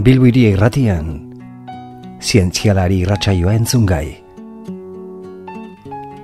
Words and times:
Bilbiri 0.00 0.46
irratian, 0.54 1.08
zientzialari 2.24 3.02
irratsaioa 3.02 3.52
entzun 3.58 3.82
gai. 3.84 4.06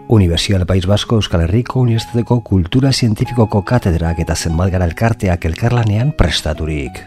Universial 0.08 0.64
País 0.64 0.86
Basko 0.88 1.18
Euskal 1.20 1.42
Herriko 1.44 1.82
Unibertsitateko 1.82 2.38
Kultura 2.40 2.94
Zientifikoko 2.94 3.60
Katedrak 3.68 4.22
eta 4.24 4.36
Zenbalgara 4.36 4.88
Elkarteak 4.88 5.44
elkarlanean 5.50 6.14
prestaturik. 6.16 7.02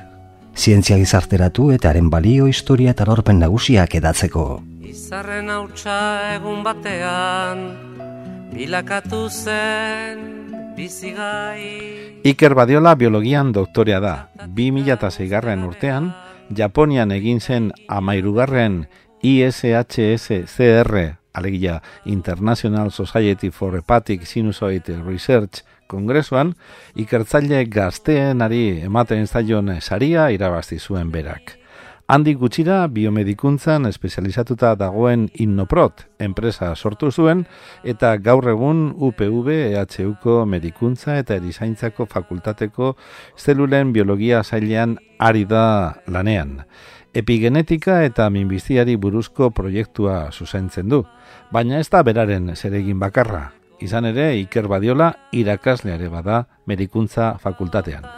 Zientzia 0.54 1.00
gizarteratu 1.02 1.72
eta 1.74 1.90
haren 1.90 2.12
balio 2.14 2.46
historia 2.46 2.94
eta 2.94 3.10
lorpen 3.10 3.42
nagusiak 3.42 3.98
edatzeko. 4.04 4.46
Izarren 4.86 5.50
hautsa 5.50 5.98
egun 6.36 6.62
batean, 6.62 7.66
bilakatu 8.54 9.26
zen 9.32 10.26
bizigai. 10.78 12.22
Iker 12.30 12.54
Badiola 12.54 12.94
biologian 12.94 13.56
doktorea 13.58 14.00
da. 14.04 14.18
2006 14.54 15.32
garren 15.32 15.64
urtean, 15.66 16.14
Japonian 16.50 17.12
egin 17.14 17.40
zen 17.40 17.72
amairugarren 17.88 18.88
ISHSCR, 19.22 20.94
alegia 21.34 21.82
International 22.06 22.92
Society 22.92 23.52
for 23.52 23.76
Hepatic 23.76 24.26
Sinusoid 24.26 24.90
Research 25.06 25.62
kongresuan, 25.88 26.56
ikertzaile 26.96 27.66
gazteenari 27.70 28.82
ematen 28.86 29.28
zaion 29.28 29.82
saria 29.82 30.30
irabazti 30.34 30.80
zuen 30.80 31.12
berak. 31.12 31.59
Handi 32.10 32.32
gutxira 32.34 32.88
biomedikuntzan 32.90 33.84
espezializatuta 33.86 34.72
dagoen 34.74 35.28
Innoprot 35.44 36.08
enpresa 36.26 36.72
sortu 36.74 37.12
zuen 37.12 37.44
eta 37.92 38.16
gaur 38.18 38.48
egun 38.50 38.80
UPV 38.98 39.52
EHUko 39.78 40.40
medikuntza 40.50 41.20
eta 41.22 41.38
erizaintzako 41.38 42.08
fakultateko 42.10 42.96
zelulen 43.38 43.94
biologia 43.94 44.42
zailean 44.42 44.98
ari 45.20 45.46
da 45.46 46.02
lanean. 46.08 46.64
Epigenetika 47.14 48.02
eta 48.08 48.32
minbiziari 48.34 48.98
buruzko 48.98 49.52
proiektua 49.54 50.32
zuzentzen 50.32 50.90
du, 50.90 51.04
baina 51.54 51.78
ez 51.78 51.92
da 51.94 52.02
beraren 52.02 52.56
zeregin 52.56 52.98
bakarra. 52.98 53.52
Izan 53.86 54.10
ere, 54.10 54.32
Iker 54.42 54.66
Badiola 54.66 55.14
irakasleare 55.30 56.10
bada 56.10 56.48
medikuntza 56.66 57.36
fakultatean. 57.38 58.10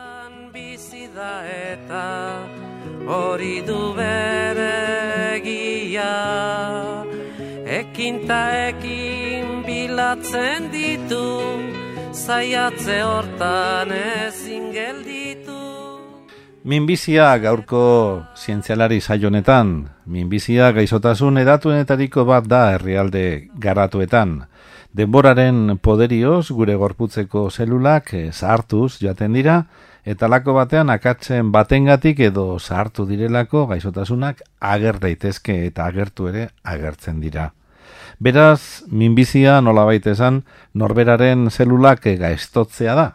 Bizi 0.56 1.10
da 1.12 1.44
eta 1.44 2.51
hori 3.12 3.60
du 3.68 3.92
bere 3.98 4.72
egia 5.36 6.12
Ekin 7.80 8.22
ta 8.28 8.42
ekin 8.70 9.64
bilatzen 9.68 10.70
ditu 10.72 11.26
Zaiatze 12.12 13.02
hortan 13.04 13.92
ezin 13.92 14.72
gelditu 14.76 15.60
Minbizia 16.62 17.32
gaurko 17.42 17.84
zientzialari 18.38 19.00
saionetan, 19.02 19.72
minbizia 20.06 20.68
gaizotasun 20.76 21.40
edatuenetariko 21.42 22.22
bat 22.30 22.46
da 22.46 22.60
herrialde 22.76 23.24
garatuetan. 23.64 24.36
Denboraren 24.94 25.80
poderioz 25.82 26.52
gure 26.54 26.76
gorputzeko 26.78 27.48
zelulak 27.50 28.14
eh, 28.14 28.28
zahartuz 28.30 29.00
jaten 29.02 29.34
dira, 29.34 29.64
eta 30.06 30.28
lako 30.28 30.54
batean 30.54 30.90
akatzen 30.90 31.52
batengatik 31.52 32.20
edo 32.20 32.60
zahartu 32.60 33.06
direlako 33.06 33.68
gaizotasunak 33.68 34.42
ager 34.60 35.00
daitezke 35.00 35.66
eta 35.68 35.86
agertu 35.86 36.28
ere 36.32 36.50
agertzen 36.64 37.22
dira. 37.22 37.52
Beraz, 38.20 38.84
minbizia 38.90 39.62
nolabait 39.62 40.06
esan 40.08 40.44
norberaren 40.74 41.50
zelulak 41.50 42.06
gaiztotzea 42.06 42.96
da. 42.96 43.08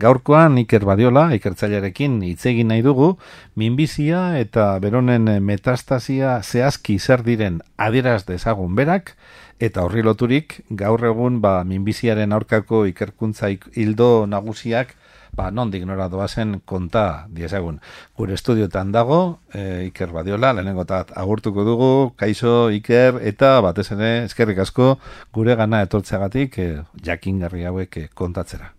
Gaurkoan 0.00 0.56
Iker 0.62 0.84
Badiola, 0.86 1.26
ikertzailearekin 1.34 2.20
hitz 2.22 2.46
egin 2.46 2.68
nahi 2.70 2.80
dugu, 2.80 3.16
minbizia 3.58 4.38
eta 4.38 4.78
beronen 4.78 5.26
metastasia 5.42 6.38
zehazki 6.42 6.98
zer 6.98 7.24
diren 7.26 7.58
adieraz 7.76 8.24
dezagun 8.24 8.76
berak, 8.78 9.16
eta 9.58 9.82
horri 9.82 10.02
loturik 10.06 10.60
gaur 10.70 11.04
egun 11.04 11.40
ba, 11.42 11.64
minbiziaren 11.64 12.32
aurkako 12.32 12.86
ikerkuntza 12.86 13.50
ik- 13.50 13.66
hildo 13.76 14.26
nagusiak 14.26 14.94
ba, 15.36 15.50
nondik 15.50 15.84
nora 15.86 16.08
doazen 16.08 16.60
konta 16.64 17.26
diezagun. 17.30 17.80
Gure 18.16 18.34
estudiotan 18.34 18.92
dago, 18.92 19.40
e, 19.52 19.86
Iker 19.90 20.12
Badiola, 20.14 20.52
lehenengotat 20.56 21.12
agurtuko 21.16 21.64
dugu, 21.64 21.92
kaixo, 22.20 22.70
Iker, 22.74 23.20
eta 23.26 23.58
batez 23.64 23.90
ere, 23.96 24.12
eskerrik 24.24 24.62
asko, 24.66 24.94
gure 25.34 25.56
gana 25.56 25.82
etortzeagatik 25.86 26.58
e, 26.58 26.68
jakingarri 27.04 27.66
hauek 27.70 27.96
e, 27.96 28.08
kontatzera. 28.14 28.72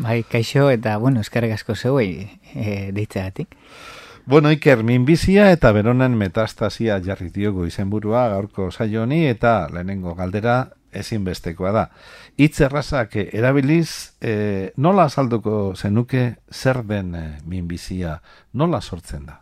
Bai, 0.00 0.22
kaixo 0.24 0.70
eta, 0.72 0.96
bueno, 0.98 1.20
eskerrik 1.20 1.58
asko 1.58 1.74
zeuei 1.76 2.30
e, 2.54 2.90
deitzeagatik. 2.96 3.56
Bueno, 4.30 4.50
Iker, 4.52 4.84
minbizia 4.84 5.50
eta 5.50 5.72
beronen 5.74 6.14
metastasia 6.16 7.00
jarri 7.02 7.30
diogu 7.34 7.64
izenburua 7.66 8.28
gaurko 8.30 8.70
saio 8.70 9.02
honi 9.02 9.24
eta 9.26 9.66
lehenengo 9.72 10.14
galdera 10.14 10.70
ezinbestekoa 10.92 11.72
da. 11.74 11.84
Hitz 12.38 12.60
errazak 12.64 13.16
erabiliz, 13.20 14.16
e, 14.20 14.72
nola 14.76 15.06
azalduko 15.10 15.74
zenuke 15.76 16.24
zer 16.52 16.82
den 16.86 17.14
e, 17.14 17.24
minbizia, 17.46 18.20
nola 18.52 18.80
sortzen 18.80 19.26
da? 19.26 19.40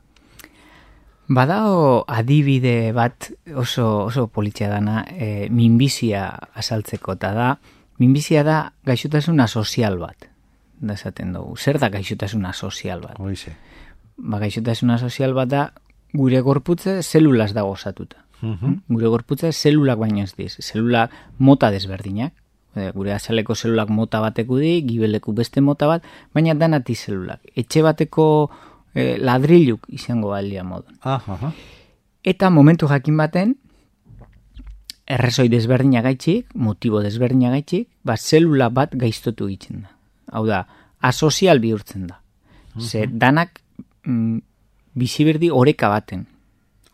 Badao 1.29 2.05
adibide 2.09 2.93
bat 2.97 3.29
oso, 3.55 4.07
oso 4.07 4.29
politxea 4.33 4.71
dana 4.73 5.03
e, 5.13 5.49
minbizia 5.53 6.31
azaltzeko, 6.57 7.19
eta 7.19 7.35
da, 7.37 7.49
minbizia 8.01 8.45
da 8.47 8.61
gaixotasuna 8.89 9.49
sozial 9.49 9.99
bat, 10.01 10.31
da 10.81 10.97
esaten 10.97 11.35
dugu. 11.37 11.57
Zer 11.57 11.79
da 11.83 11.91
gaixotasuna 11.93 12.55
sozial 12.55 13.05
bat? 13.05 13.19
Hoize. 13.21 13.53
Ba, 14.17 14.41
gaixotasuna 14.41 14.97
sozial 14.99 15.37
bat 15.37 15.53
da, 15.53 15.67
gure 16.17 16.41
gorputze 16.41 17.03
zelulaz 17.03 17.53
dago 17.53 17.77
osatuta. 17.77 18.25
Mhm. 18.41 18.83
Gure 18.89 19.09
gorputze 19.09 19.53
zelulak 19.53 19.99
baino 19.99 20.23
ez 20.23 20.35
diz. 20.37 20.57
Zelula 20.61 21.09
mota 21.39 21.71
desberdinak. 21.71 22.35
Gure 22.95 23.13
azaleko 23.13 23.57
zelulak 23.57 23.89
mota 23.91 24.21
bateko 24.21 24.59
di, 24.59 24.83
gibeleku 24.87 25.33
beste 25.35 25.61
mota 25.61 25.89
bat, 25.91 26.05
baina 26.35 26.55
danati 26.55 26.95
zelulak. 26.95 27.41
Etxe 27.57 27.83
bateko 27.83 28.27
e, 28.95 29.17
ladriluk 29.19 29.89
izango 29.91 30.31
balia 30.31 30.63
modun. 30.65 30.95
Ah, 31.03 31.19
aha. 31.19 31.53
Eta 32.23 32.51
momentu 32.51 32.87
jakin 32.87 33.17
baten, 33.19 33.57
errezoi 35.09 35.49
desberdinak 35.49 36.05
gaitxik, 36.05 36.55
motibo 36.55 37.01
desberdinak 37.03 37.57
gaitxik, 37.57 37.89
ba, 38.05 38.17
zelula 38.17 38.69
bat 38.69 38.95
gaiztotu 38.95 39.49
egiten 39.49 39.87
da. 39.87 39.95
Hau 40.37 40.45
da, 40.47 40.67
asozial 41.01 41.63
bihurtzen 41.65 42.07
da. 42.11 42.21
Ze 42.79 43.07
danak 43.11 43.63
mm, 44.05 44.39
biziberdi 44.95 45.51
oreka 45.51 45.89
baten. 45.89 46.27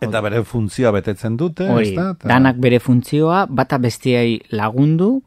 Eta 0.08 0.20
bere 0.24 0.42
funtzioa 0.44 0.90
betetzen 0.94 1.36
dute, 1.36 1.68
Hori, 1.70 1.88
ez 1.90 1.96
da? 1.96 2.10
Eta- 2.12 2.28
danak 2.28 2.60
bere 2.62 2.80
funtzioa, 2.80 3.46
bata 3.48 3.78
besteai 3.78 4.40
lagundu, 4.50 5.22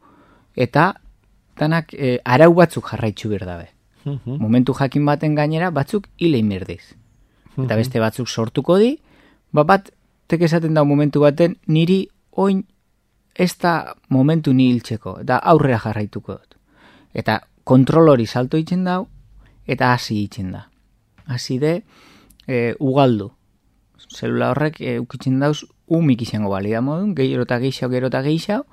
eta 0.56 0.94
danak 1.58 1.92
e, 1.94 2.18
arau 2.24 2.54
batzuk 2.54 2.88
jarraitzu 2.90 3.28
behar 3.28 3.46
dabe. 3.46 3.68
Mhm. 4.04 4.38
Momentu 4.40 4.74
jakin 4.74 5.04
baten 5.04 5.34
gainera, 5.34 5.70
batzuk 5.70 6.08
hilein 6.18 6.48
berdiz. 6.48 6.94
Eta 7.58 7.74
beste 7.74 7.98
batzuk 7.98 8.28
sortuko 8.28 8.78
di, 8.78 8.98
ba 9.52 9.64
bat, 9.64 9.90
tek 10.28 10.42
esaten 10.46 10.74
da 10.74 10.84
momentu 10.84 11.20
baten, 11.20 11.56
niri 11.66 12.06
oin 12.30 12.64
ez 13.34 13.56
da 13.58 13.94
momentu 14.08 14.52
ni 14.54 14.68
hiltzeko, 14.70 15.20
eta 15.24 15.38
aurrera 15.38 15.78
jarraituko 15.78 16.32
dut. 16.32 16.56
Eta 17.14 17.40
kontrol 17.64 18.08
hori 18.08 18.26
salto 18.26 18.58
itzen 18.58 18.84
dau, 18.84 19.08
eta 19.66 19.92
hasi 19.92 20.22
itzen 20.24 20.52
da. 20.52 20.68
Hasi 21.26 21.58
de, 21.58 21.82
e, 22.46 22.74
ugaldu. 22.78 23.30
Zelula 24.14 24.50
horrek 24.50 24.80
e, 24.80 24.98
ukitzen 25.00 25.38
dauz 25.40 25.64
umik 25.86 26.22
izango 26.22 26.50
balida 26.50 26.80
modun, 26.84 27.14
gero 27.16 27.42
eta 27.44 27.58
gehiago, 27.60 27.92
gero 27.92 28.08
eta 28.08 28.22
gehiago, 28.22 28.64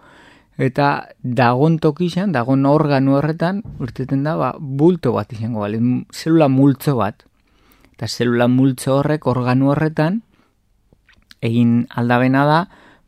eta 0.58 1.10
dagon 1.22 1.80
tokizan, 1.80 2.32
dagon 2.32 2.66
organu 2.66 3.18
horretan, 3.18 3.62
urteten 3.80 4.24
da, 4.24 4.36
ba, 4.40 4.54
bulto 4.60 5.12
bat 5.16 5.32
izango 5.36 5.60
bali, 5.66 5.80
zelula 6.14 6.48
multzo 6.48 6.96
bat. 7.00 7.26
Eta 7.96 8.08
zelula 8.08 8.48
multzo 8.52 8.98
horrek, 9.00 9.28
organu 9.28 9.72
horretan, 9.72 10.22
egin 11.46 11.86
aldabena 11.96 12.46
da, 12.48 12.60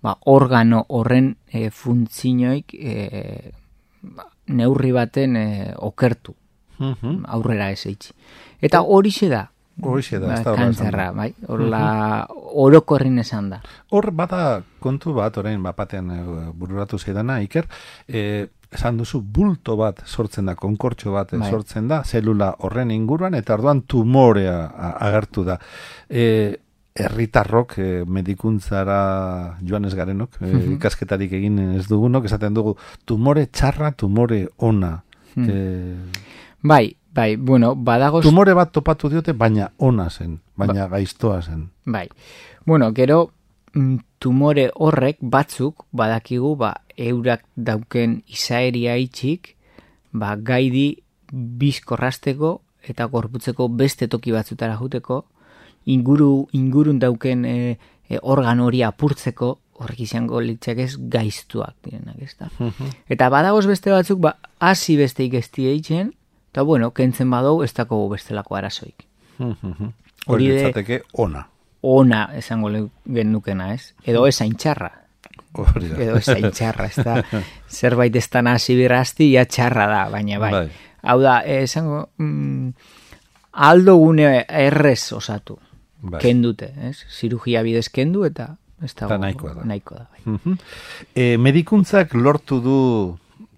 ba, 0.03 0.17
organo 0.25 0.83
horren 0.89 1.35
e, 1.51 1.69
funtzioik 1.71 2.75
e, 2.75 3.53
ba, 4.01 4.27
neurri 4.47 4.91
baten 4.95 5.35
e, 5.35 5.47
okertu, 5.77 6.35
Mhm. 6.77 7.23
aurrera 7.25 7.71
ez 7.71 7.87
eitzi. 7.89 8.11
Eta 8.61 8.83
horixe 8.83 9.29
da, 9.31 9.47
Horixe 9.81 10.19
da, 10.19 10.33
ez 10.33 10.43
ba, 10.43 10.55
kantzerra, 10.57 11.09
da. 11.11 11.13
bai, 11.13 11.29
horla 11.47 11.81
orokorrin 12.57 13.19
esan 13.21 13.51
da. 13.51 13.59
Hor 13.93 14.09
bada 14.11 14.61
kontu 14.81 15.13
bat, 15.13 15.37
orain 15.37 15.61
bapatean 15.63 16.09
e, 16.11 16.21
bururatu 16.57 16.97
zaidana, 16.97 17.37
Iker, 17.45 17.67
e, 18.07 18.47
esan 18.73 18.97
duzu 18.97 19.21
bulto 19.21 19.77
bat 19.79 20.01
sortzen 20.05 20.49
da, 20.49 20.55
konkortxo 20.57 21.13
bat 21.13 21.33
Bai. 21.35 21.49
sortzen 21.51 21.87
da, 21.87 22.01
zelula 22.03 22.53
horren 22.65 22.91
inguruan, 22.91 23.37
eta 23.37 23.55
orduan 23.55 23.83
tumorea 23.87 24.57
agertu 24.97 25.45
da. 25.47 25.59
E, 26.09 26.57
herritarrok 26.97 27.77
e, 27.77 27.89
medikuntzara 28.09 29.01
joan 29.61 29.85
ez 29.85 29.93
garenok, 29.95 30.39
e, 30.41 30.53
ikasketarik 30.77 31.37
egin 31.37 31.59
ez 31.77 31.85
dugunok, 31.87 32.25
esaten 32.25 32.57
dugu 32.57 32.73
tumore 33.05 33.45
txarra, 33.51 33.93
tumore 33.93 34.47
ona. 34.57 34.95
E, 35.37 35.59
Bai, 36.67 36.89
Bai, 37.17 37.35
bueno, 37.35 37.73
badago... 37.75 38.21
Tumore 38.21 38.53
bat 38.53 38.69
topatu 38.69 39.09
diote, 39.09 39.33
baina 39.33 39.71
ona 39.81 40.05
zen, 40.09 40.37
baina 40.55 40.85
gaiztoa 40.91 41.41
zen. 41.41 41.63
Bai. 41.85 42.05
Bueno, 42.65 42.91
gero 42.93 43.31
mm, 43.73 43.95
tumore 44.19 44.69
horrek 44.75 45.17
batzuk 45.21 45.87
badakigu 45.91 46.55
ba 46.59 46.75
eurak 46.97 47.45
dauken 47.55 48.21
izaeria 48.27 48.97
itxik 49.01 49.55
ba 50.13 50.35
gaidi 50.35 51.03
bizkorrasteko 51.31 52.59
eta 52.87 53.07
gorputzeko 53.11 53.67
beste 53.69 54.07
toki 54.07 54.31
batzutara 54.31 54.77
juteko 54.77 55.25
inguru 55.85 56.47
ingurun 56.53 56.99
dauken 56.99 57.45
e, 57.45 57.55
e, 58.09 58.19
organ 58.21 58.61
hori 58.63 58.83
apurtzeko 58.83 59.57
horrek 59.77 59.99
izango 60.07 60.39
litzak 60.41 60.79
ez 60.81 60.93
gaiztuak 60.97 61.75
direnak, 61.85 62.17
ez 62.21 62.33
da. 62.39 62.49
Eta 63.13 63.27
badagoz 63.29 63.67
beste 63.69 63.91
batzuk, 63.93 64.19
ba, 64.23 64.33
hasi 64.57 64.95
beste 64.97 65.21
ikestie 65.27 65.69
eitzen, 65.69 66.15
eta 66.57 66.63
bueno, 66.65 66.89
kentzen 66.89 67.29
badau, 67.29 67.59
ez 67.61 67.69
dako 67.77 68.07
bestelako 68.09 68.55
arazoik. 68.57 69.03
Hori 70.25 70.47
de- 70.49 71.03
ona. 71.13 71.43
Ona, 71.85 72.31
esango 72.33 72.71
genukena, 73.05 73.75
ez? 73.75 73.93
Edo 74.03 74.25
ez 74.25 74.39
txarra. 74.57 74.89
Hori 75.53 75.91
da. 75.91 75.99
Edo 76.01 76.15
ez 76.17 76.25
txarra, 76.57 76.87
ez 76.87 77.03
da. 77.05 77.21
Zerbait 77.69 78.15
ez 78.15 78.25
da 78.33 78.41
nasi 78.41 78.73
birrazti, 78.73 79.29
ja 79.35 79.45
txarra 79.45 79.85
da, 79.85 79.99
baina 80.09 80.39
bai. 80.39 80.51
Bai. 80.51 80.71
Hau 81.03 81.19
da, 81.21 81.43
eh, 81.45 81.61
esango, 81.67 82.09
mm, 82.17 82.69
aldo 83.53 83.95
gune 84.01 84.43
errez 84.49 85.13
osatu. 85.13 85.59
Bai. 86.01 86.23
Kendute, 86.25 86.71
ez? 86.89 87.03
Zirugia 87.19 87.61
bidez 87.61 87.91
kendu 87.93 88.25
eta 88.25 88.55
ez 88.81 88.95
da. 88.95 89.13
Nahikoa 89.13 89.53
da. 89.59 89.63
Nahikoa 89.63 89.99
da, 89.99 90.09
bai. 90.09 90.25
Mhm. 90.25 90.57
E, 91.13 91.37
medikuntzak 91.37 92.17
lortu 92.17 92.61
du 92.65 92.81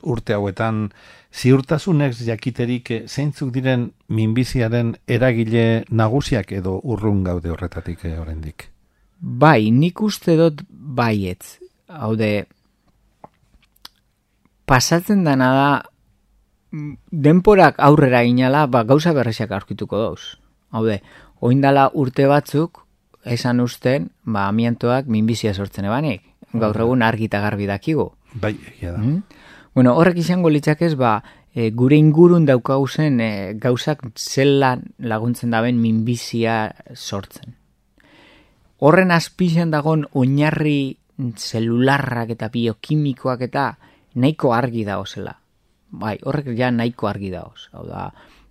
urte 0.04 0.34
hauetan 0.34 0.90
ziurtasunez 1.32 2.16
jakiterik 2.26 2.92
eh, 2.92 3.04
zeintzuk 3.08 3.52
diren 3.54 3.90
minbiziaren 4.08 4.96
eragile 5.08 5.86
nagusiak 5.90 6.52
edo 6.52 6.80
urrun 6.84 7.24
gaude 7.24 7.52
horretatik 7.54 8.06
eh, 8.06 8.18
oraindik. 8.20 8.70
Bai, 9.20 9.70
nik 9.72 10.02
uste 10.02 10.38
dut 10.40 10.64
baietz. 10.70 11.60
Hau 11.90 12.16
de, 12.16 12.48
pasatzen 14.70 15.24
dana 15.26 15.50
da, 15.54 15.72
mm, 16.72 16.94
denporak 17.12 17.80
aurrera 17.80 18.24
inala, 18.24 18.66
ba, 18.68 18.84
gauza 18.84 19.14
berresiak 19.14 19.52
aurkituko 19.52 20.00
dauz. 20.00 20.38
Hau 20.72 20.86
de, 20.86 21.02
oindala 21.42 21.90
urte 21.94 22.28
batzuk, 22.30 22.86
esan 23.26 23.60
usten, 23.60 24.10
ba, 24.24 24.48
amiantoak 24.48 25.08
minbizia 25.08 25.54
sortzen 25.54 25.90
ebanik. 25.90 26.24
Gaur 26.54 26.80
egun 26.82 27.04
argi 27.06 27.28
eta 27.30 27.42
garbi 27.44 27.68
dakigu. 27.70 28.08
Bai, 28.34 28.56
egia 28.72 28.94
da. 28.96 29.02
Mm? 29.04 29.39
Bueno, 29.80 29.94
horrek 29.96 30.18
izango 30.20 30.50
litzakez, 30.52 30.98
ba, 31.00 31.22
e, 31.56 31.70
gure 31.72 31.96
ingurun 31.96 32.44
daukauzen 32.44 33.22
e, 33.24 33.28
gauzak 33.64 34.02
zelan 34.20 34.82
laguntzen 35.00 35.54
daben 35.56 35.78
minbizia 35.80 36.56
sortzen. 36.96 37.54
Horren 38.84 39.14
azpizan 39.16 39.72
dagon 39.72 40.04
oinarri 40.20 40.98
zelularrak 41.32 42.34
eta 42.36 42.50
biokimikoak 42.52 43.46
eta 43.48 43.70
nahiko 44.20 44.52
argi 44.52 44.84
daozela. 44.84 45.38
Bai, 46.02 46.18
horrek 46.28 46.50
ja 46.60 46.74
nahiko 46.76 47.08
argi 47.08 47.32
daoz. 47.32 47.70
Hau 47.72 47.86
da, 47.88 48.10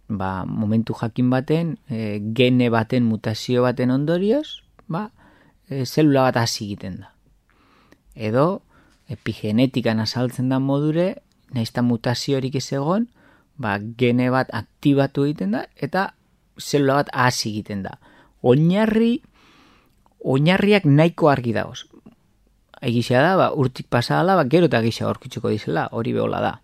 ba, 0.08 0.30
momentu 0.48 0.96
jakin 0.96 1.28
baten, 1.28 1.74
e, 1.92 2.22
gene 2.40 2.70
baten 2.72 3.04
mutazio 3.04 3.66
baten 3.68 3.92
ondorioz, 3.92 4.62
ba, 4.88 5.10
e, 5.68 5.84
zelula 5.84 6.30
bat 6.30 6.40
hasi 6.46 6.70
egiten 6.70 7.02
da. 7.02 7.12
Edo, 8.16 8.62
epigenetikan 9.08 10.00
azaltzen 10.00 10.48
da 10.52 10.58
modure, 10.60 11.14
naizta 11.54 11.82
mutaziorik 11.82 12.58
ez 12.60 12.66
egon, 12.76 13.08
ba, 13.56 13.78
gene 14.00 14.28
bat 14.30 14.50
aktibatu 14.54 15.24
egiten 15.26 15.56
da, 15.56 15.64
eta 15.76 16.10
zelula 16.60 17.00
bat 17.02 17.12
hasi 17.12 17.50
egiten 17.50 17.84
da. 17.86 17.96
Oinarri, 18.46 19.18
oinarriak 20.24 20.86
nahiko 20.86 21.30
argi 21.32 21.54
daoz. 21.56 21.84
Egizia 22.84 23.22
da, 23.24 23.34
ba, 23.40 23.48
urtik 23.58 23.88
pasadala, 23.90 24.36
ba, 24.38 24.46
gero 24.50 24.68
eta 24.70 24.82
gisa 24.84 25.08
aurkitzuko 25.08 25.50
dizela, 25.54 25.88
hori 25.92 26.14
behola 26.14 26.42
da. 26.44 26.54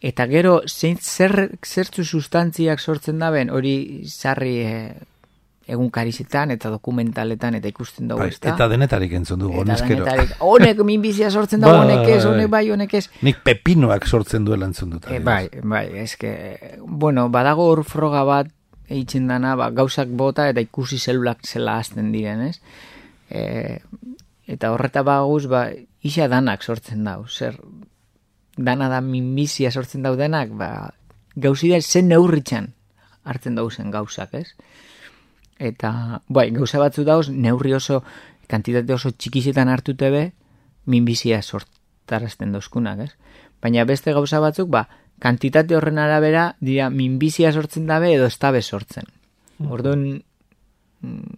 Eta 0.00 0.24
gero, 0.30 0.60
zein 0.66 0.96
zer, 0.96 1.58
zertzu 1.60 2.04
sustantziak 2.04 2.80
sortzen 2.80 3.18
daben, 3.20 3.50
hori 3.52 4.06
sarri 4.08 4.54
e, 4.64 4.76
egunkarizetan 5.70 6.50
eta 6.56 6.70
dokumentaletan 6.72 7.54
eta 7.60 7.68
ikusten 7.70 8.08
dugu, 8.10 8.20
Bai, 8.24 8.28
ezta? 8.34 8.54
eta 8.54 8.66
denetarik 8.68 9.12
entzun 9.18 9.38
dugu, 9.40 9.60
Eta 9.60 9.62
honezkero. 9.62 10.04
denetarik, 10.04 10.36
honek 10.46 10.82
minbizia 10.84 11.30
sortzen 11.30 11.60
da, 11.62 11.70
Bai. 11.72 11.80
honek 11.84 12.08
ez, 12.16 12.24
honek 12.26 12.48
bai, 12.50 12.64
honek 12.74 12.94
ez. 12.98 13.04
Nik 13.22 13.42
pepinoak 13.46 14.06
sortzen 14.06 14.44
duela 14.44 14.66
entzun 14.66 14.90
dut. 14.96 15.04
E, 15.06 15.16
adibidez. 15.20 15.24
bai, 15.24 15.60
bai, 15.62 15.98
eske, 16.02 16.32
bueno, 16.86 17.28
badago 17.30 17.68
hor 17.70 17.84
froga 17.84 18.24
bat 18.24 18.50
eitzen 18.90 19.28
dana, 19.30 19.54
ba, 19.56 19.70
gauzak 19.70 20.08
bota 20.18 20.48
eta 20.50 20.60
ikusi 20.60 20.98
zelulak 20.98 21.44
zela 21.46 21.78
hasten 21.78 22.10
diren, 22.12 22.40
ez? 22.48 22.60
E, 23.30 23.78
eta 24.50 24.72
horreta 24.74 25.04
baguz, 25.06 25.46
ba, 25.46 25.68
isa 26.02 26.26
danak 26.28 26.64
sortzen 26.66 27.04
dau, 27.06 27.22
zer, 27.28 27.54
dana 28.56 28.88
da 28.90 29.00
minbizia 29.00 29.70
sortzen 29.70 30.02
dau 30.02 30.16
denak, 30.18 30.50
ba, 30.58 30.90
gauzi 31.36 31.70
da 31.70 31.78
zen 31.80 32.08
neurritzen 32.10 32.72
hartzen 33.22 33.54
dauzen 33.54 33.90
gauzak, 33.94 34.34
ez? 34.34 34.48
Eta, 35.60 36.22
bai, 36.32 36.48
gauza 36.56 36.80
batzu 36.80 37.04
dauz, 37.04 37.28
neurri 37.28 37.74
oso, 37.76 38.00
kantitate 38.48 38.94
oso 38.96 39.12
txikizetan 39.12 39.68
hartute 39.68 40.08
be, 40.10 40.22
minbizia 40.88 41.42
sortarazten 41.42 42.56
dauzkunak, 42.56 43.04
ez? 43.04 43.12
Baina 43.60 43.84
beste 43.84 44.14
gauza 44.16 44.40
batzuk, 44.40 44.70
ba, 44.72 44.86
kantitate 45.20 45.76
horren 45.76 46.00
arabera, 46.00 46.54
dira, 46.64 46.88
minbizia 46.90 47.52
sortzen 47.52 47.86
dabe 47.90 48.14
edo 48.14 48.24
ez 48.30 48.38
dabe 48.40 48.62
sortzen. 48.62 49.04
Orduan, 49.68 50.06
mm, 51.04 51.36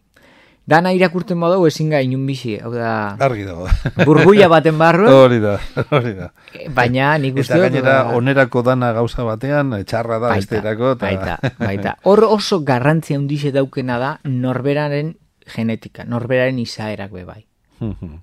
dana 0.67 0.93
irakurten 0.95 1.41
badau 1.43 1.67
ezin 1.67 1.91
ga 1.91 2.01
inun 2.03 2.27
bizi, 2.27 2.59
hau 2.63 2.71
da, 2.73 3.17
Argi 3.19 3.45
dago. 3.45 3.67
burbuia 4.07 4.47
baten 4.49 4.79
barruan, 4.79 5.13
hori 5.13 5.41
da, 5.43 5.57
hori 5.91 6.13
da. 6.15 6.29
baina 6.75 7.17
nik 7.19 7.37
uste 7.43 7.55
Eta 7.59 7.63
gainera, 7.69 7.97
ba, 8.05 8.15
onerako 8.17 8.63
dana 8.63 8.93
gauza 8.93 9.25
batean, 9.27 9.73
eh, 9.75 9.85
txarra 9.85 10.19
da 10.23 10.35
besterako. 10.37 10.93
eta- 10.93 11.07
baita, 11.07 11.39
baita. 11.59 11.97
Hor 12.05 12.25
oso 12.25 12.61
garrantzia 12.63 13.17
handixe 13.19 13.51
daukena 13.53 13.99
da 13.99 14.13
norberaren 14.25 15.17
genetika, 15.55 16.05
norberaren 16.05 16.59
izaerak 16.63 17.11
be 17.11 17.25
bai. 17.25 17.47
Mhm. 17.81 18.21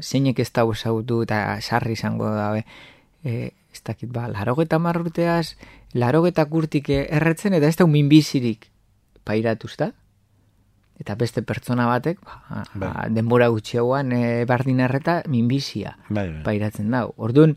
Zeinek 0.00 0.38
ez 0.40 0.50
dago 0.52 0.72
ezagutu 0.72 1.22
eta 1.22 1.58
sarri 1.60 1.92
izango 1.96 2.28
dabe, 2.34 2.64
e, 3.24 3.52
ez 3.72 3.80
dakit 3.84 4.10
ba, 4.12 4.26
larogeta 4.28 4.78
marrurteaz, 4.78 5.56
larogeta 5.94 6.44
kurtik 6.46 6.88
erretzen 6.90 7.54
eta 7.54 7.66
ez 7.68 7.76
da 7.76 7.86
minbizirik 7.86 8.68
pairatuz 9.24 9.76
da? 9.78 9.92
Eta 11.02 11.16
beste 11.18 11.42
pertsona 11.42 11.88
batek, 11.90 12.20
ba, 12.22 12.62
Bai. 12.74 12.78
ba, 12.78 13.06
denbora 13.10 13.48
gutxiagoan 13.50 14.12
e, 14.14 14.44
bardin 14.46 14.80
erreta 14.84 15.22
minbizia 15.26 15.96
Bai, 16.08 16.28
bai. 16.30 16.42
pairatzen 16.46 16.92
dau. 16.94 17.08
Orduan, 17.16 17.56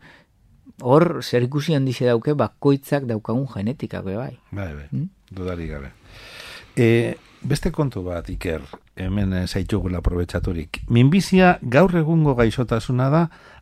hor 0.81 1.21
zer 1.23 1.45
ikusi 1.45 1.75
handixe 1.77 2.07
dauke 2.09 2.33
bakoitzak 2.33 3.05
daukagun 3.05 3.45
genetikak 3.53 4.03
be 4.07 4.15
bai. 4.17 4.33
Bai, 4.51 4.71
bai, 4.73 4.87
Mm? 4.91 5.09
dudarik 5.31 5.69
gabe. 5.71 5.91
E, 6.75 7.15
beste 7.41 7.71
kontu 7.71 8.01
bat, 8.03 8.27
Iker, 8.29 8.61
hemen 8.95 9.33
eh, 9.33 9.45
zaitugula 9.47 9.99
aprobetsaturik. 10.01 10.81
Minbizia 10.89 11.59
gaur 11.61 11.93
egungo 11.95 12.33
gaixotasuna 12.35 13.09
da, 13.13 13.21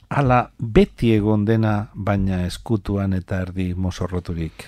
ala 0.09 0.51
beti 0.59 1.11
egon 1.13 1.43
dena, 1.45 1.89
baina 1.93 2.45
eskutuan 2.47 3.13
eta 3.13 3.41
erdi 3.41 3.73
mozorroturik. 3.75 4.65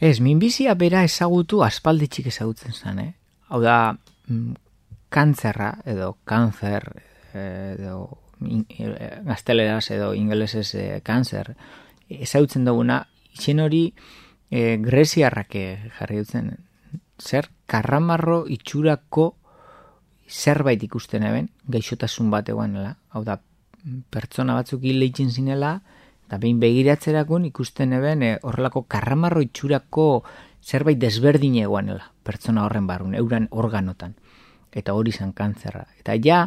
Ez, 0.00 0.20
minbizia 0.20 0.74
bera 0.78 1.02
ezagutu 1.04 1.62
aspalditxik 1.66 2.26
ezagutzen 2.30 2.72
zen, 2.72 2.98
eh? 3.02 3.12
Hau 3.48 3.60
da, 3.64 3.96
kantzerra 5.08 5.78
edo 5.88 6.16
kanzer 6.24 6.84
eh, 7.34 7.74
edo 7.78 8.18
in, 8.40 8.66
eh, 8.68 9.20
gazteleraz 9.24 9.90
edo 9.90 10.12
ingelesez 10.14 10.74
eh, 10.74 11.00
kanzer 11.02 11.54
ezagutzen 12.08 12.64
duguna, 12.64 13.02
izen 13.34 13.60
hori 13.60 13.82
eh, 14.50 14.78
greziarrak 14.80 15.54
eh, 15.56 15.90
jarri 15.98 16.22
dutzen 16.22 16.54
zer 17.18 17.50
karramarro 17.66 18.44
itxurako 18.48 19.34
zerbait 20.28 20.82
ikusten 20.82 21.24
eben, 21.24 21.48
gaixotasun 21.66 22.30
bat 22.30 22.48
eguanela. 22.48 22.96
Hau 23.10 23.24
da, 23.24 23.38
pertsona 24.12 24.54
batzuk 24.58 24.84
hil 24.84 25.02
eitzen 25.02 25.30
zinela, 25.32 25.78
eta 26.28 26.38
behin 26.38 26.60
begiratzerakun 26.60 27.46
ikusten 27.48 27.94
eben 27.96 28.22
e, 28.22 28.34
horrelako 28.44 28.84
karramarro 28.92 29.40
itxurako 29.44 30.08
zerbait 30.62 31.00
desberdin 31.00 31.56
eguanela, 31.62 32.12
pertsona 32.28 32.66
horren 32.66 32.86
barrun, 32.86 33.14
euran 33.16 33.48
organotan. 33.50 34.14
Eta 34.72 34.92
hori 34.94 35.14
izan 35.16 35.32
kantzerra. 35.32 35.86
Eta 35.98 36.16
ja, 36.24 36.42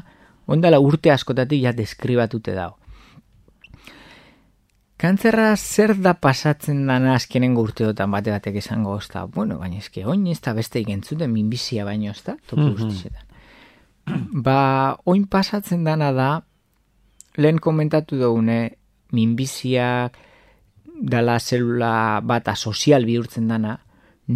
ondala 0.46 0.80
urte 0.80 1.12
askotatik 1.12 1.64
ja 1.66 1.74
deskribatute 1.74 2.54
dago. 2.54 2.78
Kantzerra 5.02 5.56
zer 5.58 5.96
da 5.98 6.14
pasatzen 6.14 6.84
dana 6.86 7.16
azkenengo 7.18 7.64
urteotan 7.66 8.12
bate 8.14 8.30
batek 8.30 8.60
esango 8.62 8.92
ozta. 9.00 9.24
Bueno, 9.26 9.58
baina 9.58 9.80
eske 9.82 10.04
oin 10.06 10.28
ez 10.30 10.38
da 10.46 10.54
beste 10.54 10.78
ikentzuten 10.84 11.32
minbizia 11.34 11.86
baino 11.88 12.12
ez 12.12 12.22
da, 12.28 12.36
toki 12.46 12.68
guztietan. 12.78 13.26
Ba, 14.46 14.60
oin 15.10 15.26
pasatzen 15.26 15.88
dana 15.88 16.12
da, 16.14 16.30
lehen 17.42 17.58
komentatu 17.58 18.20
dugune, 18.20 18.60
minbiziak 19.12 20.18
dala 21.02 21.40
zelula 21.40 22.22
bat 22.22 22.52
sozial 22.56 23.06
bihurtzen 23.10 23.48
dana, 23.50 23.80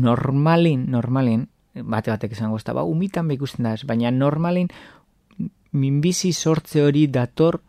normalin, 0.01 0.85
normalin, 0.91 1.47
bate 1.75 2.11
batek 2.11 2.35
esango 2.35 2.59
ez 2.59 2.63
da, 2.67 2.75
ba, 2.77 2.83
umitan 2.83 3.31
ikusten 3.31 3.67
da 3.67 3.73
ez, 3.75 3.83
baina 3.87 4.11
normalin 4.11 4.69
minbizi 5.75 6.31
sortze 6.33 6.83
hori 6.85 7.07
dator 7.11 7.59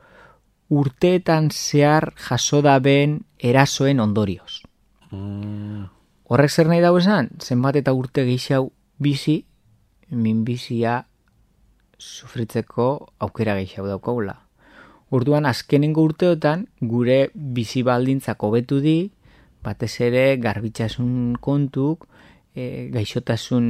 urteetan 0.68 1.50
zehar 1.50 2.12
jaso 2.28 2.62
da 2.62 2.78
ben 2.82 3.20
erasoen 3.38 4.00
ondorioz. 4.00 4.62
Mm. 5.10 5.86
Horrek 6.26 6.50
zer 6.50 6.70
nahi 6.70 6.82
dago 6.82 6.98
esan, 6.98 7.30
zenbat 7.38 7.76
eta 7.78 7.92
urte 7.94 8.24
gehiago 8.26 8.72
bizi, 8.98 9.44
minbizia 10.10 11.04
sufritzeko 11.98 13.12
aukera 13.22 13.54
gehiago 13.58 13.88
daukagula. 13.92 14.40
Orduan 15.14 15.46
azkenengo 15.46 16.02
urteotan 16.02 16.66
gure 16.80 17.30
bizi 17.34 17.84
baldintzak 17.86 18.42
hobetu 18.42 18.80
di, 18.82 19.12
batez 19.62 20.00
ere 20.02 20.24
garbitzasun 20.42 21.38
kontuk, 21.40 22.08
e, 22.56 22.88
gaixotasun 22.94 23.66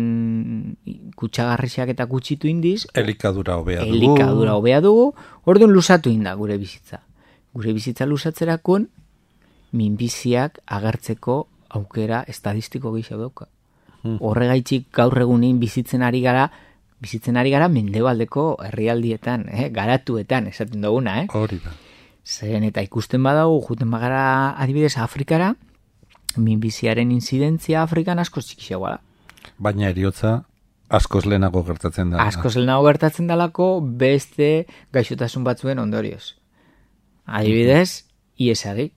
kutsagarrisiak 1.18 1.90
eta 1.92 2.06
kutsitu 2.06 2.48
indiz. 2.48 2.86
Elikadura 2.94 3.58
hobea 3.58 3.82
dugu. 3.82 3.96
Elikadura 3.98 4.54
hobea 4.54 4.80
dugu, 4.84 5.10
orduan 5.44 5.74
lusatu 5.74 6.12
inda 6.14 6.34
gure 6.38 6.56
bizitza. 6.62 7.02
Gure 7.56 7.74
bizitza 7.74 8.06
lusatzerakun, 8.06 8.88
minbiziak 9.76 10.60
agertzeko 10.78 11.40
aukera 11.76 12.22
estadistiko 12.30 12.94
gehiago 12.94 13.26
dauka. 13.26 13.48
Hmm. 14.04 14.20
Horregaitzik 14.22 14.88
gaur 14.94 15.18
egunin 15.18 15.58
bizitzen 15.58 16.04
ari 16.06 16.22
gara, 16.22 16.46
bizitzen 17.02 17.36
ari 17.36 17.50
gara 17.50 17.68
mendebaldeko 17.68 18.46
herrialdietan, 18.68 19.48
eh? 19.50 19.68
garatuetan, 19.74 20.46
esaten 20.52 20.86
duguna, 20.86 21.22
eh? 21.24 21.28
Hori 21.34 21.58
da. 21.64 21.74
Zeren 22.26 22.64
eta 22.66 22.82
ikusten 22.82 23.22
badago, 23.22 23.58
juten 23.62 23.90
bagara 23.90 24.54
adibidez 24.62 24.96
Afrikara, 24.98 25.54
minbiziaren 26.38 27.10
inzidentzia 27.12 27.82
Afrikan 27.82 28.18
asko 28.18 28.40
txikiagoa 28.40 28.90
da. 28.96 29.00
Baina 29.58 29.88
eriotza 29.90 30.42
askoz 30.88 31.24
lehenago 31.26 31.62
gertatzen 31.64 32.10
da. 32.10 32.22
Askoz 32.26 32.54
lehenago 32.56 32.84
gertatzen 32.86 33.26
dalako 33.26 33.80
beste 33.80 34.66
gaixotasun 34.92 35.44
batzuen 35.44 35.78
ondorioz. 35.78 36.34
Adibidez, 37.26 38.04
iesari, 38.38 38.92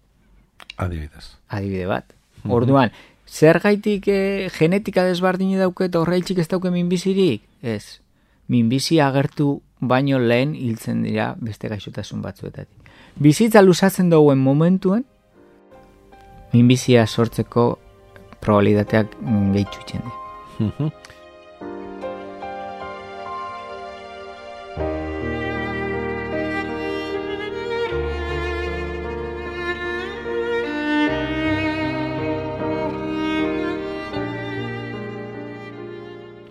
Adibidez. 0.78 1.26
adibide 1.50 1.88
bat. 1.88 2.14
Orduan, 2.48 2.92
zer 3.28 3.60
gaitik 3.60 4.08
eh, 4.08 4.50
genetika 4.54 5.04
desbardini 5.04 5.58
dauke 5.58 5.86
eta 5.90 6.00
horreitzik 6.00 6.38
ez 6.40 6.48
dauke 6.48 6.72
minbizirik? 6.72 7.42
Ez. 7.62 8.00
Minbizi 8.48 9.00
agertu 9.00 9.62
baino 9.80 10.20
lehen 10.20 10.56
hiltzen 10.56 11.04
dira 11.04 11.34
beste 11.40 11.70
gaixotasun 11.70 12.22
batzuetatik. 12.22 12.76
Bizitza 13.20 13.62
lusatzen 13.62 14.10
duen 14.10 14.38
momentuen, 14.40 15.06
minbizia 16.54 17.06
sortzeko 17.08 17.70
probabilitateak 18.40 19.16
mm, 19.22 19.52
gehitxu 19.54 19.86
itzen 19.86 20.06
dira. 20.06 20.18
Mhm. 20.60 20.92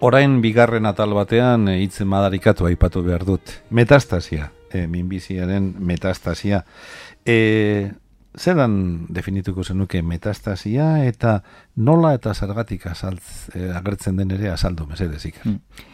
Orain 0.01 0.37
bigarren 0.41 0.87
atal 0.87 1.11
batean 1.17 1.67
eh, 1.73 1.81
hitz 1.83 2.05
madarikatu 2.07 2.69
aipatu 2.69 3.03
behar 3.03 3.25
dut. 3.27 3.51
Metastasia, 3.75 4.53
e, 4.71 4.87
minbiziaren 4.87 5.73
metastasia. 5.83 6.63
E, 7.27 7.91
zeran 8.39 9.07
definituko 9.13 9.65
zenuke 9.65 10.01
metastasia 10.03 11.05
eta 11.05 11.43
nola 11.77 12.15
eta 12.17 12.35
zergatik 12.35 12.87
azaltz, 12.87 13.51
e, 13.55 13.71
agertzen 13.75 14.17
den 14.17 14.31
ere 14.37 14.51
azaldu 14.51 14.87
mesedezik. 14.87 15.41
Mm. 15.45 15.87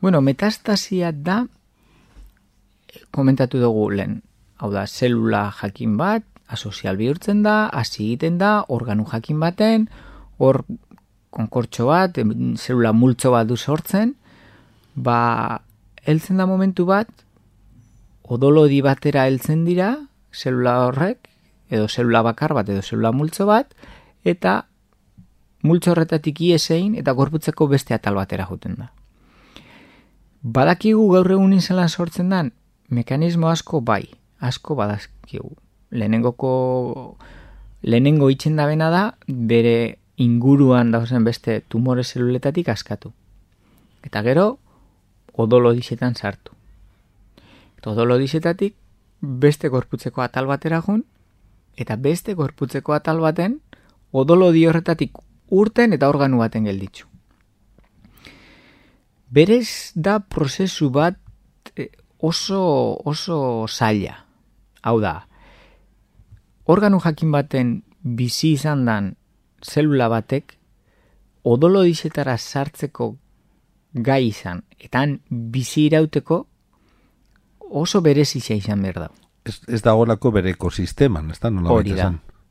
Bueno, 0.00 0.20
metastasia 0.20 1.12
da, 1.12 1.44
komentatu 3.10 3.60
dugu 3.60 3.90
lehen, 3.90 4.20
hau 4.58 4.70
da, 4.72 4.86
zelula 4.86 5.50
jakin 5.60 5.96
bat, 5.98 6.24
asozial 6.50 6.96
bihurtzen 6.98 7.42
da, 7.42 7.68
hasi 7.68 8.04
egiten 8.04 8.38
da, 8.38 8.64
organu 8.68 9.06
jakin 9.10 9.40
baten, 9.42 9.88
hor 10.38 10.62
konkortxo 11.30 11.90
bat, 11.90 12.18
zelula 12.56 12.92
multzo 12.92 13.34
bat 13.34 13.46
du 13.46 13.56
sortzen, 13.56 14.14
ba, 14.94 15.60
heltzen 16.06 16.40
da 16.40 16.46
momentu 16.46 16.86
bat, 16.88 17.10
odolodi 18.30 18.80
batera 18.82 19.26
heltzen 19.28 19.66
dira, 19.66 19.94
zelula 20.32 20.78
horrek, 20.86 21.29
edo 21.70 21.88
zelula 21.88 22.22
bakar 22.26 22.54
bat, 22.54 22.68
edo 22.68 22.82
zelula 22.82 23.12
multzo 23.12 23.46
bat, 23.46 23.74
eta 24.24 24.66
multzo 25.62 25.92
horretatik 25.92 26.40
iesein, 26.40 26.96
eta 26.98 27.12
gorputzeko 27.12 27.68
beste 27.70 27.94
atal 27.94 28.18
batera 28.18 28.46
juten 28.50 28.76
da. 28.80 28.90
Badakigu 30.42 31.04
gaur 31.12 31.30
egun 31.30 31.52
izela 31.52 31.86
sortzen 31.88 32.30
dan, 32.32 32.52
mekanismo 32.88 33.48
asko 33.48 33.80
bai, 33.80 34.08
asko 34.40 34.74
badazkigu. 34.74 35.54
Lehenengoko, 35.90 37.16
lehenengo 37.82 38.30
itxen 38.30 38.56
da 38.56 38.66
bena 38.66 38.90
da, 38.90 39.04
bere 39.26 39.98
inguruan 40.20 40.90
dauzen 40.92 41.24
beste 41.24 41.60
tumore 41.68 42.04
zeluletatik 42.04 42.68
askatu. 42.68 43.12
Eta 44.04 44.22
gero, 44.24 44.58
odolo 45.32 45.72
disetan 45.76 46.14
sartu. 46.14 46.52
Eta 47.78 47.92
odolo 47.92 48.18
disetatik 48.20 48.76
beste 49.20 49.68
gorputzeko 49.68 50.22
atal 50.24 50.48
batera 50.48 50.80
jun, 50.84 51.04
eta 51.80 51.96
beste 51.96 52.34
gorputzeko 52.36 52.92
atal 52.92 53.20
baten 53.24 53.58
odolo 54.12 54.50
di 54.52 54.66
horretatik 54.66 55.16
urten 55.50 55.96
eta 55.96 56.08
organu 56.08 56.38
baten 56.42 56.66
gelditzu. 56.68 57.06
Berez 59.30 59.92
da 59.94 60.18
prozesu 60.20 60.90
bat 60.90 61.16
eh, 61.76 61.90
oso, 62.18 62.60
oso 63.04 63.66
zaila. 63.68 64.16
Hau 64.82 64.98
da, 65.00 65.26
organu 66.64 67.00
jakin 67.00 67.32
baten 67.32 67.72
bizi 68.02 68.54
izan 68.56 68.84
dan 68.88 69.14
zelula 69.62 70.08
batek 70.08 70.56
odolo 71.44 71.82
dizetara 71.84 72.36
sartzeko 72.38 73.14
gai 73.92 74.26
izan, 74.28 74.62
eta 74.78 75.02
han 75.04 75.18
bizi 75.28 75.86
irauteko 75.88 76.44
oso 77.70 78.00
berezizia 78.00 78.56
izan 78.56 78.82
behar 78.82 79.04
da. 79.06 79.10
Ez, 79.44 79.60
ez 79.68 79.80
da 79.82 79.94
horako 79.96 80.32
bere 80.36 80.52
ekosisteman, 80.52 81.30
ez 81.30 81.40
da 81.40 81.50
nola 81.50 81.72
Hori 81.72 81.94
da. 81.96 82.10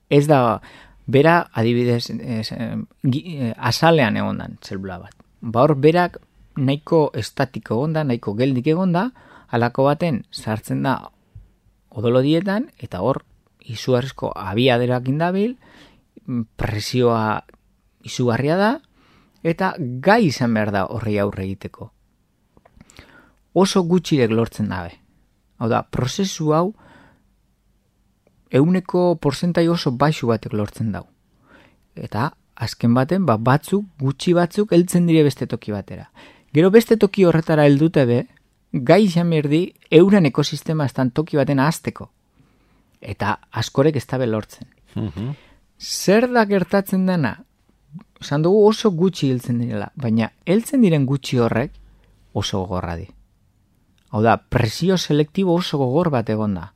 Ez 0.10 0.26
da, 0.28 0.60
bera 1.06 1.50
adibidez 1.54 2.10
ez, 2.10 2.52
eh, 2.52 2.76
eh, 3.14 3.54
azalean 3.58 4.18
egondan 4.18 4.58
zelula 4.66 5.00
bat. 5.06 5.16
Ba 5.42 5.64
hor 5.64 5.76
berak 5.76 6.20
nahiko 6.58 7.10
estatiko 7.14 7.80
egonda, 7.80 8.04
nahiko 8.04 8.34
geldik 8.38 8.68
egonda, 8.68 9.10
halako 9.50 9.88
baten 9.90 10.24
sartzen 10.32 10.84
da 10.84 10.98
odolo 11.90 12.22
dietan, 12.22 12.70
eta 12.78 13.02
hor 13.02 13.24
izugarrizko 13.70 14.32
abiaderak 14.36 15.08
indabil, 15.10 15.56
presioa 16.58 17.42
izugarria 18.06 18.58
da, 18.58 18.72
eta 19.44 19.74
gai 19.80 20.26
izan 20.28 20.54
behar 20.54 20.72
da 20.76 20.86
horrei 20.94 21.18
aurre 21.20 21.46
egiteko. 21.48 21.92
Oso 23.58 23.84
gutxirek 23.84 24.32
lortzen 24.32 24.70
dabe. 24.70 25.00
Hau 25.60 25.70
da, 25.70 25.84
prozesu 25.84 26.54
hau 26.56 26.74
euneko 28.50 29.16
porzentai 29.22 29.68
oso 29.70 29.92
baixu 29.92 30.28
batek 30.28 30.56
lortzen 30.58 30.92
dau. 30.96 31.06
Eta 31.96 32.32
azken 32.60 32.94
baten, 32.96 33.26
ba, 33.26 33.38
batzuk, 33.38 33.86
gutxi 34.00 34.34
batzuk, 34.34 34.74
heltzen 34.76 35.08
dire 35.08 35.24
beste 35.24 35.48
toki 35.48 35.72
batera. 35.72 36.10
Gero 36.54 36.72
beste 36.74 36.98
toki 36.98 37.26
horretara 37.26 37.66
heldute 37.70 38.06
be, 38.10 38.24
gai 38.72 39.04
izan 39.06 39.30
berdi, 39.30 39.62
euren 39.92 40.26
ekosistema 40.26 40.88
estan 40.90 41.12
toki 41.12 41.38
baten 41.38 41.60
azteko. 41.60 42.10
Eta 43.00 43.38
askorek 43.52 43.96
ez 43.96 44.06
dabe 44.08 44.28
lortzen. 44.28 44.68
Mhm. 44.96 45.30
Zer 45.80 46.28
da 46.34 46.44
gertatzen 46.46 47.06
dena? 47.06 47.38
Esan 48.20 48.42
dugu 48.44 48.66
oso 48.68 48.92
gutxi 48.92 49.30
hiltzen 49.30 49.62
direla, 49.64 49.92
baina 49.96 50.32
heltzen 50.46 50.82
diren 50.82 51.06
gutxi 51.06 51.40
horrek 51.40 51.72
oso 52.34 52.60
gogorra 52.60 52.98
di. 52.98 53.08
Hau 54.10 54.22
da, 54.26 54.38
presio 54.38 54.98
selektibo 54.98 55.54
oso 55.54 55.78
gogor 55.78 56.10
bat 56.10 56.30
egon 56.30 56.56
da. 56.58 56.72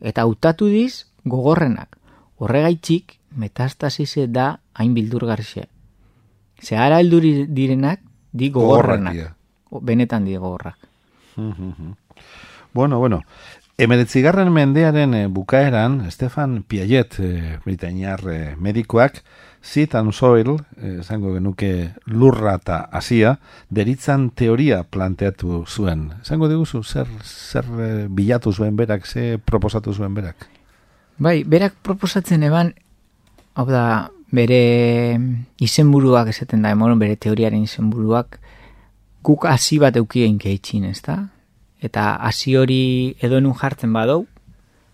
Eta 0.00 0.26
hautatu 0.26 0.68
diz 0.68 1.06
gogorrenak. 1.24 1.96
Horregaitzik 2.40 3.18
metastasize 3.36 4.26
da 4.28 4.60
hain 4.74 4.94
bildurgarxe. 4.96 5.66
Zehara 6.60 7.00
heldu 7.00 7.20
direnak 7.48 8.00
di 8.32 8.50
gogorrenak. 8.50 9.36
O, 9.70 9.80
Benetan 9.80 10.24
di 10.24 10.36
gogorrak. 10.36 10.76
Mhm. 11.36 11.94
Bueno, 12.72 12.98
bueno. 12.98 13.22
Emeretzigarren 13.80 14.52
mendearen 14.52 15.14
eh, 15.14 15.26
bukaeran, 15.32 16.10
Stefan 16.10 16.64
Piaget, 16.68 17.14
eh, 17.18 17.56
britainiar 17.64 18.20
eh, 18.28 18.54
medikoak, 18.60 19.22
Seed 19.62 19.94
and 19.96 20.12
Soil, 20.12 20.58
esango 21.00 21.32
genuke 21.32 21.70
lurra 22.04 22.58
eta 22.58 22.76
hasia, 22.92 23.38
deritzan 23.72 24.26
teoria 24.36 24.82
planteatu 24.84 25.62
zuen. 25.64 26.10
Esango 26.20 26.50
diguzu, 26.52 26.82
zer, 26.84 27.08
zer 27.24 27.72
bilatu 28.12 28.52
zuen 28.52 28.76
berak, 28.76 29.08
ze 29.08 29.38
proposatu 29.38 29.96
zuen 29.96 30.12
berak? 30.14 30.44
Bai, 31.16 31.38
berak 31.44 31.80
proposatzen 31.80 32.44
eban, 32.44 32.74
hau 33.56 33.68
da, 33.68 33.82
bere 34.28 34.62
izenburuak 35.56 36.28
esaten 36.28 36.68
da, 36.68 36.76
emoron, 36.76 37.00
bere 37.00 37.16
teoriaren 37.16 37.64
izenburuak, 37.64 38.42
guk 39.24 39.48
hasi 39.48 39.80
bat 39.80 39.96
eukien 39.96 40.36
gehitzin, 40.36 40.84
ez 40.92 41.00
da? 41.00 41.22
Eta 41.80 42.14
hasi 42.16 42.56
hori 42.56 43.16
edo 43.24 43.40
nun 43.40 43.56
jartzen 43.56 43.92
badau, 43.92 44.26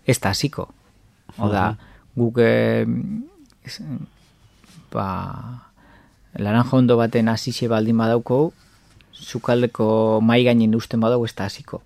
ez 0.07 0.19
da 0.23 0.31
hasiko. 0.31 0.69
Hau 1.37 1.49
da, 1.51 1.73
guk 2.15 2.39
eh, 2.39 2.85
ez, 3.67 3.79
ba, 4.93 5.07
laranja 6.39 6.77
ondo 6.77 6.97
baten 6.97 7.27
hasixe 7.27 7.67
baldin 7.67 7.99
badauko, 7.99 8.53
zukaldeko 9.13 10.21
mai 10.21 10.43
gainen 10.47 10.75
usten 10.75 11.03
badau 11.03 11.25
ez 11.25 11.35
da 11.35 11.49
hasiko. 11.51 11.81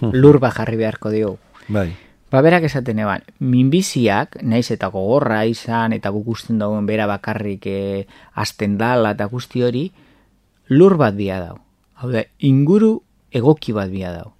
Lur 0.00 0.40
bat 0.42 0.56
jarri 0.56 0.80
beharko 0.80 1.12
diogu. 1.12 1.38
Bai. 1.68 1.90
Ba, 2.30 2.40
berak 2.42 2.64
esaten 2.66 2.98
eban, 2.98 3.22
minbiziak, 3.38 4.40
naiz 4.42 4.66
eta 4.74 4.88
gogorra 4.90 5.44
izan, 5.46 5.94
eta 5.94 6.10
guk 6.10 6.32
usten 6.34 6.58
dauen 6.58 6.86
bera 6.88 7.06
bakarrik 7.06 7.68
e, 7.70 8.06
azten 8.34 8.74
dala 8.80 9.12
eta 9.14 9.28
guzti 9.30 9.62
hori, 9.62 9.84
lur 10.74 10.96
bat 10.98 11.14
bia 11.14 11.38
dau. 11.44 11.60
Hau 12.02 12.10
da, 12.10 12.24
inguru 12.42 12.96
egoki 13.30 13.76
bat 13.76 13.92
bia 13.92 14.10
dau. 14.16 14.35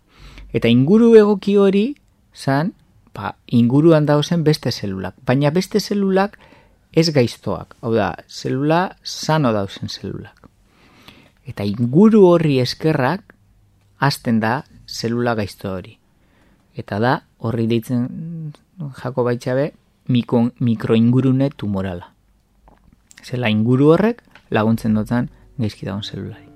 Eta 0.57 0.71
inguru 0.73 1.11
egoki 1.19 1.59
hori, 1.61 1.87
zan, 2.33 2.73
ba, 3.13 3.35
inguruan 3.53 4.07
dauzen 4.09 4.45
beste 4.45 4.73
zelulak. 4.73 5.17
Baina 5.29 5.51
beste 5.53 5.81
zelulak 5.81 6.39
ez 6.97 7.11
gaiztoak. 7.13 7.77
Hau 7.85 7.93
da, 7.93 8.15
zelula 8.29 8.97
sano 9.05 9.53
dauzen 9.53 9.93
zelulak. 9.93 10.49
Eta 11.47 11.67
inguru 11.69 12.25
horri 12.31 12.57
eskerrak, 12.63 13.37
azten 14.01 14.41
da 14.41 14.63
zelula 14.89 15.37
gaizto 15.37 15.75
hori. 15.75 15.99
Eta 16.77 16.99
da, 17.01 17.13
horri 17.39 17.69
deitzen 17.69 18.09
jako 19.03 19.25
baitxabe, 19.29 19.71
mikro, 20.09 20.51
mikroingurune 20.61 21.51
tumorala. 21.57 22.13
Zela 23.23 23.53
inguru 23.53 23.93
horrek 23.93 24.25
laguntzen 24.51 24.97
dutzen 24.97 25.31
gaizki 25.59 25.87
daun 25.87 26.03
zelulari. 26.03 26.49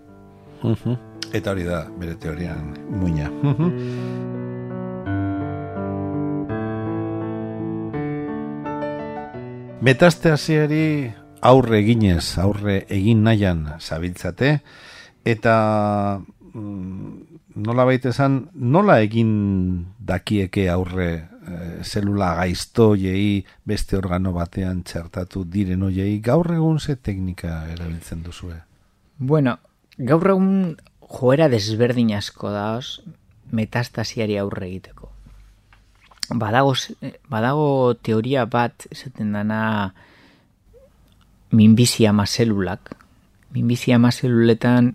Mhm. 0.62 1.09
Eta 1.30 1.52
hori 1.52 1.62
da, 1.62 1.84
bere 1.94 2.16
teorian 2.18 2.74
muina. 2.90 3.30
Metastasiari 9.80 11.08
aurre 11.40 11.78
eginez, 11.80 12.36
aurre 12.42 12.82
egin 12.92 13.22
nahian 13.24 13.62
zabiltzate, 13.80 14.58
eta 15.24 15.54
mm, 16.18 17.40
nola 17.64 17.86
baita 17.88 18.10
esan, 18.12 18.42
nola 18.54 18.98
egin 19.00 19.30
dakieke 19.96 20.66
aurre 20.68 21.08
e, 21.14 21.80
zelula 21.84 22.34
gaizto 22.42 22.90
jei 22.98 23.40
beste 23.64 23.96
organo 23.96 24.34
batean 24.36 24.82
txertatu 24.84 25.46
diren 25.48 25.86
oiei, 25.88 26.18
gaur 26.20 26.52
egun 26.52 26.78
ze 26.80 26.96
teknika 26.96 27.64
erabiltzen 27.72 28.22
duzue? 28.26 28.58
Bueno, 29.16 29.56
gaur 29.96 30.34
egun 30.34 30.76
joera 31.10 31.48
desberdin 31.50 32.14
asko 32.14 32.52
daoz 32.54 33.00
metastasiari 33.50 34.38
aurre 34.38 34.68
egiteko. 34.68 35.10
Badago, 36.30 36.76
badago 37.28 37.94
teoria 38.06 38.44
bat 38.46 38.86
esaten 38.94 39.32
dana 39.34 39.92
minbizi 41.50 42.06
ama 42.06 42.26
zelulak. 42.26 42.94
Minbizi 43.50 43.92
ama 43.92 44.12
zeluletan 44.12 44.94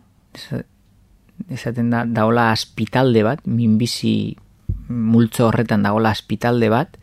esaten 1.51 1.91
da 1.91 2.05
daola 2.07 2.51
aspitalde 2.53 3.23
bat, 3.27 3.43
minbizi 3.45 4.37
multzo 4.87 5.49
horretan 5.49 5.83
dagola 5.83 6.13
aspitalde 6.15 6.69
bat, 6.71 6.95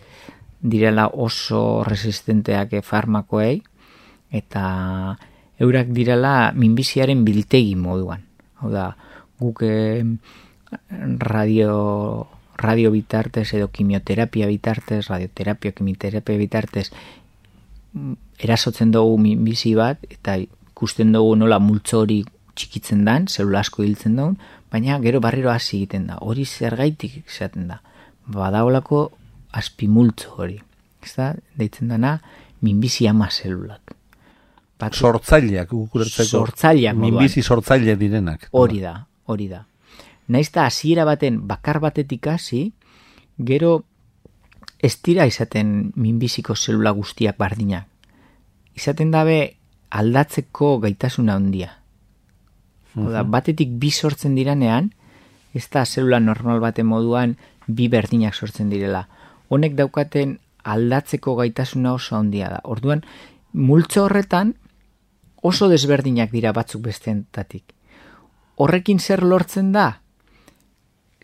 direla 0.62 1.08
oso 1.12 1.82
resistenteak 1.84 2.78
farmakoei, 2.86 3.60
eta 4.32 4.64
eurak 5.60 5.92
direla 5.92 6.52
minbiziaren 6.56 7.26
biltegi 7.26 7.76
moduan. 7.76 8.31
Hau 8.62 8.70
da, 8.70 8.92
guk 9.42 9.64
radio, 11.18 12.26
radio 12.56 12.92
bitartez 12.94 13.48
edo 13.58 13.68
kimioterapia 13.74 14.46
bitartez, 14.46 15.08
radioterapia, 15.08 15.74
kimioterapia 15.74 16.38
bitartez, 16.38 16.90
erasotzen 18.38 18.92
dugu 18.94 19.18
minbizi 19.20 19.74
bat, 19.74 19.98
eta 20.10 20.38
ikusten 20.38 21.12
dugu 21.12 21.34
nola 21.36 21.58
multzo 21.58 22.04
hori 22.04 22.22
txikitzen 22.54 23.04
dan, 23.08 23.26
zelula 23.28 23.64
asko 23.66 23.82
hiltzen 23.82 24.16
dugu, 24.16 24.36
baina 24.72 24.98
gero 25.02 25.20
barriro 25.20 25.50
hasi 25.52 25.82
egiten 25.82 26.06
da. 26.08 26.20
Hori 26.20 26.46
zergaitik 26.46 27.18
izaten 27.26 27.66
da. 27.68 27.80
Badaolako 28.32 29.08
aspimultzo 29.58 30.36
hori. 30.38 30.60
Ez 31.02 31.16
da, 31.18 31.32
deitzen 31.58 31.90
dana, 31.92 32.20
minbizi 32.62 33.08
ama 33.10 33.28
zelulak. 33.30 33.96
Bat, 34.82 34.96
sortzaileak, 34.98 35.70
gukurertzeko. 35.70 36.40
Sortzaileak. 36.42 36.96
Minbizi 36.98 37.42
sortzaile 37.42 37.94
direnak. 38.00 38.48
Hori 38.50 38.80
da, 38.82 38.96
hori 39.30 39.46
da. 39.46 39.62
Naiz 40.34 40.48
da, 40.50 40.66
hasiera 40.66 41.04
baten 41.06 41.38
bakar 41.46 41.78
batetik 41.82 42.26
hasi, 42.26 42.72
gero 43.38 43.82
ez 44.82 44.96
dira 45.06 45.26
izaten 45.30 45.92
minbiziko 45.94 46.56
zelula 46.56 46.90
guztiak 46.98 47.38
bardinak. 47.38 47.86
Izaten 48.74 49.12
dabe 49.14 49.36
aldatzeko 49.94 50.78
gaitasuna 50.82 51.36
handia. 51.38 51.70
Oda, 52.98 53.22
batetik 53.22 53.70
bi 53.80 53.92
sortzen 53.92 54.34
diranean, 54.34 54.90
ez 55.54 55.68
da 55.70 55.84
zelula 55.86 56.18
normal 56.20 56.58
baten 56.64 56.88
moduan 56.88 57.36
bi 57.68 57.86
berdinak 57.92 58.34
sortzen 58.34 58.72
direla. 58.72 59.06
Honek 59.48 59.76
daukaten 59.78 60.38
aldatzeko 60.64 61.36
gaitasuna 61.38 61.94
oso 61.94 62.16
handia 62.18 62.50
da. 62.50 62.60
Orduan, 62.64 63.04
multzo 63.52 64.06
horretan 64.08 64.56
oso 65.42 65.68
desberdinak 65.68 66.30
dira 66.30 66.52
batzuk 66.54 66.84
besteentatik. 66.86 67.74
Horrekin 68.56 69.00
zer 69.00 69.24
lortzen 69.26 69.72
da? 69.74 69.98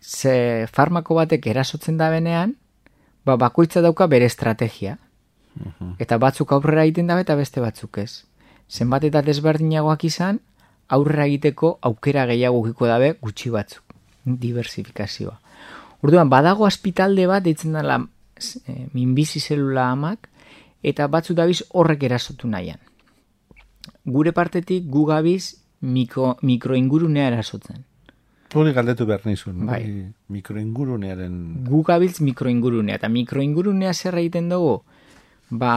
Ze 0.03 0.67
farmako 0.71 1.15
batek 1.15 1.47
erasotzen 1.47 1.97
da 1.97 2.09
benean, 2.11 2.55
ba, 3.25 3.37
bakoitza 3.37 3.81
dauka 3.81 4.07
bere 4.11 4.27
estrategia. 4.27 4.97
Eta 5.99 6.17
batzuk 6.21 6.51
aurrera 6.55 6.85
egiten 6.87 7.07
da 7.07 7.19
eta 7.19 7.35
beste 7.35 7.63
batzuk 7.63 7.97
ez. 8.03 8.25
Zenbat 8.69 9.07
eta 9.07 9.21
desberdinagoak 9.25 10.05
izan, 10.07 10.39
aurrera 10.87 11.25
egiteko 11.25 11.77
aukera 11.89 12.25
gehiago 12.29 12.61
giko 12.67 12.87
dabe 12.87 13.13
gutxi 13.21 13.51
batzuk. 13.53 13.83
Diversifikazioa. 14.25 15.39
Orduan, 16.03 16.29
badago 16.31 16.67
aspitalde 16.67 17.25
bat 17.27 17.43
deitzen 17.43 17.73
dela 17.75 17.99
e, 17.99 18.75
minbizi 18.93 19.39
zelula 19.39 19.89
amak, 19.91 20.29
eta 20.83 21.07
batzu 21.07 21.35
dabiz 21.35 21.61
horrek 21.73 22.05
erasotu 22.07 22.47
nahian. 22.47 22.79
Gure 24.05 24.33
partetik 24.35 24.87
gu 24.91 25.05
gabiz 25.07 25.55
mikro, 25.81 26.35
mikroingurunea 26.41 27.29
erasotzen. 27.31 27.85
Hori 28.57 28.73
galdetu 28.73 29.05
behar 29.05 29.25
nizun. 29.29 29.65
Bai. 29.67 29.83
Mikroingurunearen... 30.33 31.33
Gu 31.67 31.83
gabiltz 31.85 32.17
mikroingurunea, 32.25 32.97
eta 32.97 33.09
mikroingurunea 33.13 33.93
zer 33.93 34.17
egiten 34.17 34.49
dugu? 34.49 34.79
Ba, 35.49 35.73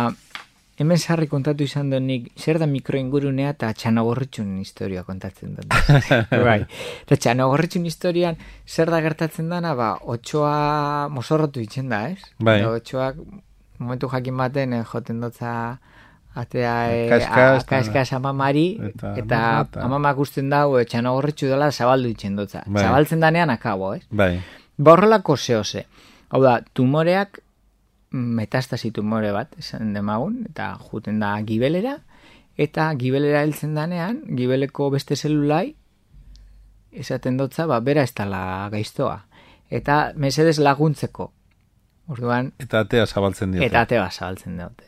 hemen 0.80 0.98
sarri 0.98 1.28
kontatu 1.28 1.66
izan 1.68 1.92
nik, 2.06 2.30
zer 2.38 2.58
da 2.62 2.66
mikroingurunea 2.70 3.52
eta 3.52 3.74
txanagorritxun 3.76 4.56
historia 4.62 5.04
kontatzen 5.04 5.58
dut. 5.58 5.68
bai. 6.48 6.62
Eta 7.04 7.20
txanagorritxun 7.26 7.84
historian 7.90 8.40
zer 8.66 8.90
da 8.90 9.02
gertatzen 9.04 9.52
dana, 9.52 9.74
ba, 9.76 9.92
otxoa 10.16 11.08
mosorrotu 11.12 11.60
itzen 11.60 11.92
da, 11.92 12.06
ez? 12.08 12.24
Bai. 12.40 12.62
Eta 12.62 12.72
otxoak 12.80 13.20
momentu 13.82 14.08
jakin 14.08 14.38
baten 14.38 14.78
eh, 14.78 14.84
joten 14.88 15.20
dutza 15.20 15.52
atea 16.35 16.75
eh, 16.95 17.09
Kaskas, 17.66 18.12
amamari 18.12 18.79
eta 18.88 19.14
eta, 19.21 19.40
eta- 19.68 19.83
amamak 19.85 20.18
usten 20.18 20.49
dago 20.51 20.79
eh, 20.81 20.85
txanagorritxu 20.85 21.47
dela 21.51 21.71
zabaldu 21.73 22.09
itzen 22.09 22.37
dutza. 22.37 22.62
Bai. 22.66 22.83
Zabaltzen 22.85 23.21
danean 23.21 23.51
akabo, 23.51 23.95
ez? 23.95 24.03
Bai. 24.11 24.40
Ba 24.79 24.92
horrelako 24.92 25.37
zehose. 25.37 25.87
Hau 26.31 26.40
da, 26.42 26.61
tumoreak 26.75 27.40
metastasi 28.12 28.90
tumore 28.92 29.33
bat, 29.33 29.53
esan 29.59 29.92
demagun, 29.95 30.47
eta 30.51 30.75
juten 30.90 31.18
da 31.21 31.35
gibelera, 31.49 31.99
eta 32.61 32.90
gibelera 33.01 33.42
heltzen 33.42 33.75
danean, 33.75 34.23
gibeleko 34.37 34.90
beste 34.92 35.16
zelulai, 35.16 35.75
esaten 36.92 37.37
dotza, 37.40 37.66
ba, 37.66 37.81
bera 37.81 38.03
ez 38.05 38.12
dala 38.14 38.68
gaiztoa. 38.73 39.23
Eta 39.73 40.12
mesedez 40.16 40.59
laguntzeko. 40.61 41.31
Orduan, 42.12 42.53
Eta 42.61 42.81
atea 42.85 43.07
zabaltzen 43.07 43.53
diote. 43.53 43.66
eta 43.66 43.81
ateba 43.87 44.11
zabaltzen 44.11 44.59
dute. 44.59 44.85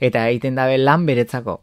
Eta 0.00 0.26
egiten 0.30 0.58
dabe 0.58 0.78
lan 0.78 1.06
beretzako. 1.06 1.60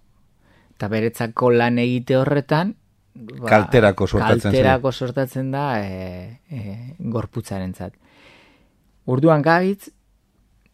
Eta 0.76 0.90
beretzako 0.92 1.52
lan 1.52 1.80
egite 1.82 2.18
horretan, 2.18 2.76
ba, 3.14 3.48
Kalterako 3.48 4.08
sortatzen 4.08 4.52
kalterako 4.52 4.92
sortatzen 4.92 5.52
da 5.52 5.66
e, 5.84 6.40
e, 6.50 6.76
gorputzarentzat. 7.00 7.94
Orduan 9.10 9.42
gabitz, 9.42 9.90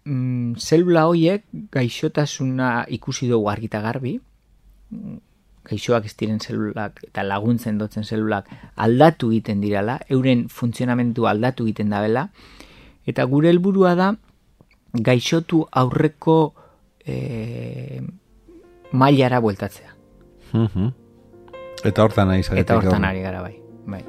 mm, 0.06 0.56
zelula 0.60 1.08
hoiek 1.10 1.45
gaixotasuna 1.71 2.86
ikusi 2.98 3.30
dugu 3.32 3.50
argita 3.50 3.82
garbi, 3.82 4.19
gaixoak 5.65 6.06
ez 6.06 6.13
diren 6.19 6.39
zelulak 6.39 7.02
eta 7.08 7.24
laguntzen 7.26 7.80
dotzen 7.82 8.06
zelulak 8.06 8.50
aldatu 8.76 9.32
egiten 9.32 9.63
dirala, 9.63 9.98
euren 10.10 10.45
funtzionamentu 10.50 11.26
aldatu 11.28 11.65
egiten 11.65 11.89
dabela, 11.93 12.28
eta 13.10 13.26
gure 13.32 13.50
helburua 13.50 13.95
da 13.98 14.12
gaixotu 14.93 15.65
aurreko 15.71 16.38
e, 17.06 18.02
mailara 18.91 19.39
bueltatzea. 19.39 19.96
Mhm. 20.54 20.91
Eta 21.86 22.04
hortan 22.04 22.28
nahi 22.32 22.44
zaretik. 22.44 22.65
Eta 22.65 22.78
hortan 22.80 23.06
ari 23.06 23.22
gara 23.22 23.41
bai. 23.41 23.56
bai. 23.86 24.04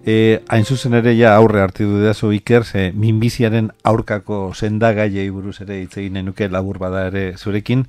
E, 0.00 0.40
hain 0.48 0.64
zuzen 0.64 0.96
ere 0.96 1.12
ja 1.12 1.34
aurre 1.36 1.60
hartu 1.60 1.84
du 1.84 1.98
dazu 2.02 2.32
Iker, 2.32 2.64
ze 2.64 2.90
minbiziaren 2.96 3.68
aurkako 3.84 4.54
sendagaiei 4.54 5.28
buruz 5.30 5.60
ere 5.60 5.76
hitz 5.82 5.98
egin 6.00 6.16
nuke 6.24 6.48
labur 6.48 6.78
bada 6.80 7.04
ere 7.10 7.36
zurekin, 7.36 7.84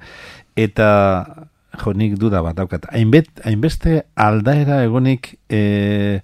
eta 0.60 1.48
jo 1.80 1.94
nik 1.96 2.18
duda 2.20 2.42
bat 2.44 2.60
daukat. 2.60 2.90
Hainbet, 2.92 3.32
hainbeste 3.48 4.04
aldaera 4.20 4.84
egonik 4.84 5.38
e, 5.48 6.20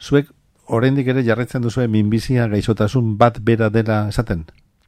zuek 0.00 0.30
oraindik 0.66 1.08
ere 1.12 1.24
jarretzen 1.24 1.62
duzue 1.62 1.86
minbizia 1.88 2.46
gaixotasun 2.48 3.16
bat 3.18 3.38
bera 3.40 3.70
dela 3.70 4.08
esaten? 4.08 4.44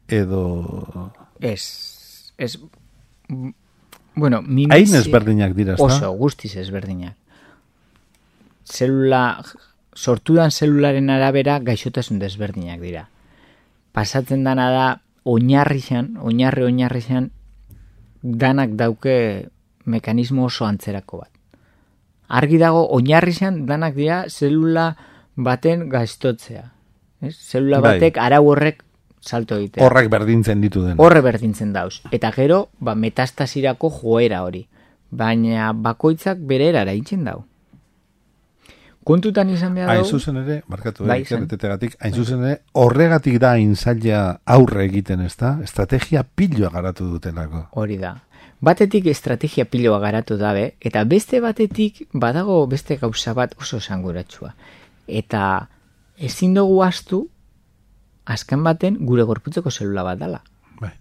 Edo... 0.08 1.12
Ez, 1.40 2.32
ez, 2.38 2.56
mm, 3.28 3.50
bueno, 4.14 4.38
Hain 4.38 4.54
minbizia... 4.54 5.00
ezberdinak 5.00 5.54
dira, 5.54 5.74
ezta? 5.74 5.84
Oso, 5.84 6.12
guztiz 6.16 6.54
ezberdinak. 6.56 7.16
Zelula, 8.66 9.42
sortudan 9.94 10.50
zelularen 10.50 11.10
arabera 11.10 11.58
gaixotasun 11.60 12.18
desberdinak 12.18 12.80
dira. 12.80 13.08
Pasatzen 13.92 14.44
dana 14.44 14.70
da, 14.70 14.86
oinarrixan, 15.24 16.16
oinarri 16.22 16.66
oinarrixan, 16.66 17.30
danak 18.22 18.74
dauke 18.78 19.48
mekanismo 19.84 20.46
oso 20.46 20.66
antzerako 20.66 21.24
bat. 21.24 21.30
Argi 22.28 22.58
dago, 22.58 22.82
oinarrixan 22.96 23.64
danak 23.66 23.94
dira 23.94 24.24
zelula 24.28 24.96
baten 25.36 25.88
gaiztotzea. 25.88 26.72
Ez? 27.20 27.36
Zelula 27.36 27.80
Bai. 27.80 27.96
batek 27.96 28.18
arau 28.18 28.44
horrek 28.50 28.82
salto 29.20 29.56
egitea. 29.56 29.84
Horrak 29.84 30.08
berdintzen 30.10 30.60
ditu 30.60 30.82
den. 30.84 30.96
Horre 30.98 31.20
berdintzen 31.24 31.72
dauz. 31.72 32.00
Eta 32.12 32.30
gero, 32.32 32.68
ba, 32.78 32.94
metastasirako 32.94 33.90
joera 33.90 34.42
hori. 34.46 34.66
Baina 35.10 35.72
bakoitzak 35.72 36.38
bere 36.38 36.70
erara 36.72 36.94
itzen 36.94 37.24
dau. 37.24 37.44
Kontutan 39.06 39.50
izan 39.54 39.74
behar 39.76 39.92
Hain 39.92 40.00
dugu, 40.02 40.18
zuzen 40.18 40.38
ere, 40.40 40.62
barkatu 40.66 41.04
Bai, 41.06 41.20
bai, 41.22 41.42
etetegatik, 41.44 41.92
hain 42.02 42.14
zuzen 42.14 42.40
ere, 42.42 42.56
horregatik 42.74 43.36
da 43.38 43.52
inzaila 43.62 44.40
aurre 44.44 44.82
egiten, 44.88 45.20
ez 45.22 45.36
da? 45.38 45.60
Estrategia 45.62 46.24
piloa 46.24 46.72
garatu 46.74 47.06
dutelako. 47.12 47.68
hori 47.78 47.98
da. 48.02 48.16
Batetik 48.60 49.06
estrategia 49.06 49.64
piloa 49.64 50.00
garatu 50.00 50.36
dabe, 50.36 50.74
eta 50.80 51.04
beste 51.04 51.40
batetik 51.40 52.08
badago 52.12 52.66
beste 52.66 52.96
gauza 52.96 53.32
bat 53.34 53.54
oso 53.60 53.78
sanguratsua. 53.80 54.54
Eta 55.06 55.68
ezin 56.16 56.54
dugu 56.56 56.82
astu, 56.82 57.26
azken 58.26 58.64
baten 58.66 58.98
gure 59.06 59.24
gorputzeko 59.28 59.70
zelula 59.70 60.02
bat 60.06 60.18
dala. 60.18 60.40
Bai. 60.80 60.92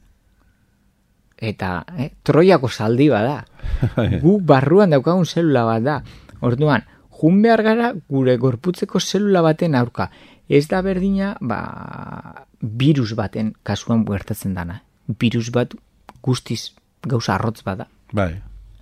Eta 1.38 1.72
eh, 1.98 2.12
troiako 2.24 2.70
zaldi 2.70 3.10
bada. 3.10 3.44
Gu 4.24 4.40
barruan 4.46 4.94
daukagun 4.94 5.26
zelula 5.26 5.66
bat 5.66 5.84
da. 5.84 6.00
Orduan, 6.46 6.86
jun 7.20 7.42
behar 7.42 7.64
gara 7.66 7.94
gure 8.10 8.38
gorputzeko 8.38 9.00
zelula 9.00 9.42
baten 9.42 9.76
aurka. 9.76 10.10
Ez 10.48 10.68
da 10.70 10.82
berdina, 10.86 11.36
ba, 11.42 12.46
virus 12.62 13.16
baten 13.18 13.56
kasuan 13.64 14.06
gertatzen 14.06 14.54
dana. 14.54 14.84
Virus 15.08 15.50
bat 15.54 15.74
guztiz 16.22 16.76
gauza 17.02 17.36
arrotz 17.36 17.64
bada. 17.66 17.88
Bai. 18.14 18.36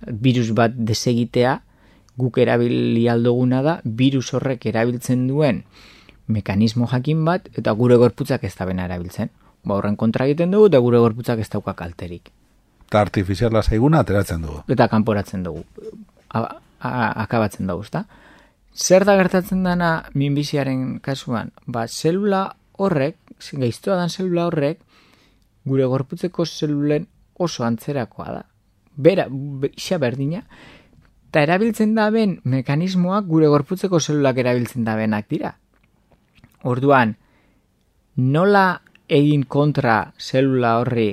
Virus 0.04 0.52
bat 0.52 0.74
desegitea 0.76 1.60
guk 2.18 2.38
erabili 2.38 3.08
aldoguna 3.08 3.62
da, 3.62 3.80
virus 3.84 4.32
horrek 4.34 4.66
erabiltzen 4.66 5.26
duen 5.28 5.64
mekanismo 6.26 6.86
jakin 6.88 7.24
bat, 7.24 7.48
eta 7.58 7.72
gure 7.76 7.96
gorputzak 8.00 8.44
ez 8.44 8.54
da 8.56 8.64
bena 8.64 8.86
erabiltzen. 8.88 9.30
Ba, 9.64 9.76
horren 9.76 9.96
kontra 9.96 10.26
egiten 10.28 10.50
dugu, 10.52 10.68
eta 10.70 10.78
gure 10.80 10.98
gorputzak 10.98 11.40
ez 11.40 11.48
dauka 11.52 11.74
kalterik. 11.74 12.30
Eta 12.86 13.00
artifiziala 13.00 13.62
zaiguna 13.62 14.00
ateratzen 14.04 14.42
dugu. 14.42 14.62
eta 14.68 14.88
kanporatzen 14.88 15.42
dugu. 15.42 15.64
A, 16.30 16.60
a, 16.80 17.22
akabatzen 17.24 17.66
dugu, 17.66 17.82
ezta? 17.82 18.04
Zer 18.74 19.04
da 19.04 19.16
gertatzen 19.16 19.62
dana 19.62 20.04
minbiziaren 20.14 20.98
kasuan? 21.00 21.52
Ba, 21.66 21.86
zelula 21.88 22.56
horrek, 22.78 23.16
gaiztoa 23.52 23.96
dan 23.96 24.10
zelula 24.10 24.46
horrek, 24.46 24.80
gure 25.64 25.84
gorputzeko 25.84 26.44
zelulen 26.46 27.06
oso 27.34 27.64
antzerakoa 27.64 28.32
da. 28.32 28.42
Bera, 28.96 29.26
be- 29.30 29.72
isa 29.76 29.98
berdina, 29.98 30.44
eta 31.34 31.42
erabiltzen 31.42 31.96
da 31.96 32.12
ben 32.14 32.36
mekanismoak 32.46 33.24
gure 33.26 33.48
gorputzeko 33.50 33.98
zelulak 33.98 34.36
erabiltzen 34.38 34.84
da 34.86 34.92
benak 34.94 35.24
dira. 35.26 35.56
Orduan, 36.62 37.16
nola 38.14 38.78
egin 39.10 39.42
kontra 39.42 40.12
zelula 40.14 40.76
horri 40.78 41.08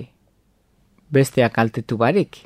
besteak 1.09 1.55
kaltetu 1.55 1.97
barik? 1.97 2.37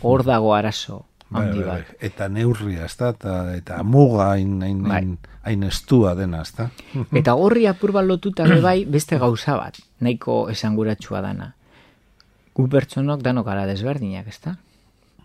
Hor 0.00 0.24
dago 0.24 0.54
arazo 0.56 1.02
Bai, 1.30 1.44
bai, 1.52 1.66
bai. 1.66 1.82
Eta 2.08 2.26
neurria, 2.32 2.88
ez? 2.88 2.96
Eta, 2.96 3.34
eta 3.54 3.82
muga 3.84 4.30
hain, 4.32 4.56
hain, 4.64 4.80
Bai. 4.82 4.96
hain, 4.96 5.12
hain 5.46 5.68
estua 5.68 6.16
dena, 6.18 6.40
ez 6.42 6.56
da? 6.56 6.70
Eta 7.20 7.36
horri 7.36 7.68
apur 7.70 7.92
bat 7.94 8.08
lotuta 8.08 8.48
bai 8.64 8.80
beste 8.88 9.20
gauza 9.20 9.54
bat, 9.60 9.78
nahiko 10.00 10.48
esanguratsua 10.50 11.20
dana. 11.28 11.52
Gu 12.56 12.66
pertsonok 12.66 13.22
danok 13.22 13.46
gara 13.46 13.68
desberdinak, 13.68 14.26
ezta? 14.26 14.56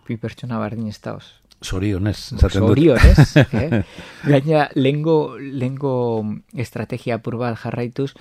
Bi 0.06 0.20
pertsona 0.20 0.60
berdin 0.62 0.92
ez 0.92 1.00
da 1.02 1.16
oz. 1.16 1.32
Zorionez, 1.64 2.32
esaten 2.36 2.62
dut. 2.62 2.74
Zorionez, 2.76 3.36
eh? 3.62 3.82
Gaina, 4.24 4.68
lengo, 4.74 5.36
lengo 5.38 5.94
estrategia 6.54 7.16
apur 7.16 7.38
bat 7.40 7.56
jarraituz, 7.60 8.12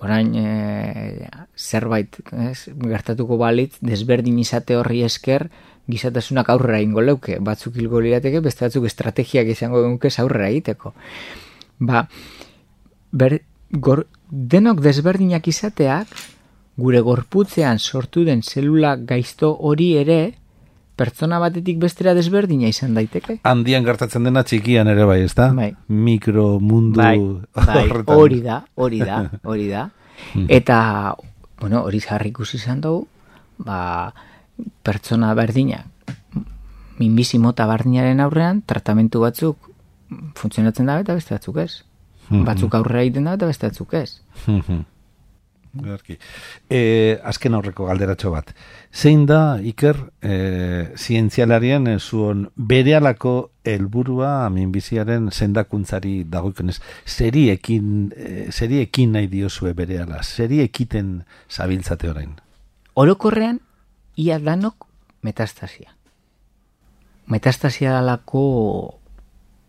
orain 0.00 0.32
e, 0.36 1.28
zerbait 1.56 2.16
ez, 2.32 2.68
gertatuko 2.80 3.36
balitz, 3.40 3.76
desberdin 3.84 4.38
izate 4.40 4.76
horri 4.76 5.02
esker, 5.04 5.48
gizatasunak 5.90 6.50
aurrera 6.52 6.80
ingo 6.80 7.02
leuke, 7.04 7.38
batzuk 7.44 7.76
hilgo 7.76 8.00
lirateke, 8.00 8.40
beste 8.44 8.66
batzuk 8.66 8.86
estrategiak 8.88 9.50
izango 9.52 9.82
genuke 9.84 10.12
aurrera 10.22 10.50
egiteko. 10.52 10.94
Ba, 11.80 12.04
ber, 13.12 13.40
gor, 13.72 14.06
denok 14.30 14.82
desberdinak 14.84 15.48
izateak, 15.48 16.12
gure 16.80 17.00
gorputzean 17.04 17.78
sortu 17.78 18.24
den 18.24 18.42
zelula 18.42 18.94
gaizto 18.96 19.52
hori 19.68 19.94
ere, 20.00 20.20
pertsona 21.00 21.38
batetik 21.40 21.78
bestera 21.80 22.12
desberdina 22.16 22.68
izan 22.68 22.96
daiteke. 22.98 23.38
Handian 23.48 23.86
gertatzen 23.86 24.26
dena 24.28 24.44
txikian 24.44 24.90
ere 24.92 25.06
bai, 25.08 25.22
ez 25.24 25.32
da? 25.38 25.48
Bai. 25.56 25.70
Mikro 25.88 26.58
mundu 26.60 27.00
bai, 27.00 27.16
bai, 27.56 27.86
hori 28.16 28.42
da, 28.44 28.60
hori 28.76 29.00
da, 29.00 29.22
hori 29.50 29.70
da. 29.70 29.86
Eta, 30.48 30.80
bueno, 31.60 31.84
hori 31.88 32.02
jarri 32.04 32.34
ikusi 32.34 32.58
izan 32.60 32.82
dugu, 32.84 33.06
ba, 33.64 33.80
pertsona 34.84 35.32
berdina, 35.38 35.80
minbizi 37.00 37.40
mota 37.40 37.66
berdinaren 37.70 38.20
aurrean, 38.20 38.60
tratamentu 38.68 39.24
batzuk 39.24 39.70
funtzionatzen 40.36 40.90
da 40.90 40.98
eta 41.00 41.16
beste 41.16 41.36
batzuk 41.36 41.60
ez. 41.64 41.72
Batzuk 42.30 42.74
aurrera 42.78 43.02
egiten 43.06 43.26
da 43.26 43.34
eta 43.38 43.48
beste 43.48 43.70
batzuk 43.70 43.94
ez. 43.98 44.20
Ederki. 45.78 46.16
E, 46.68 47.20
azken 47.22 47.54
aurreko 47.54 47.86
galderatxo 47.86 48.32
bat. 48.34 48.50
Zein 48.90 49.22
da, 49.28 49.60
Iker, 49.62 49.96
e, 50.22 50.90
zientzialarien 50.98 51.86
e, 51.86 51.98
zuon 52.00 52.48
berealako 52.56 53.34
helburua 53.64 54.48
minbiziaren 54.50 55.30
sendakuntzari 55.30 56.24
dagoikonez. 56.26 56.80
Zeri 57.06 57.48
ekin, 57.54 58.10
e, 58.16 58.50
zeri 58.50 58.82
nahi 59.06 59.28
diozue 59.28 59.72
bereala? 59.74 60.22
Zeri 60.22 60.60
ekiten 60.60 61.22
zabiltzate 61.48 62.10
orain? 62.10 62.34
Orokorrean, 62.94 63.60
ia 64.16 64.38
danok 64.38 64.86
metastasia. 65.22 65.94
Metastasia 67.26 67.92
dalako 67.92 68.98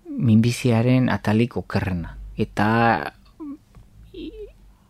minbiziaren 0.09 1.09
atalik 1.09 1.57
okerrena. 1.57 2.17
Eta 2.37 3.13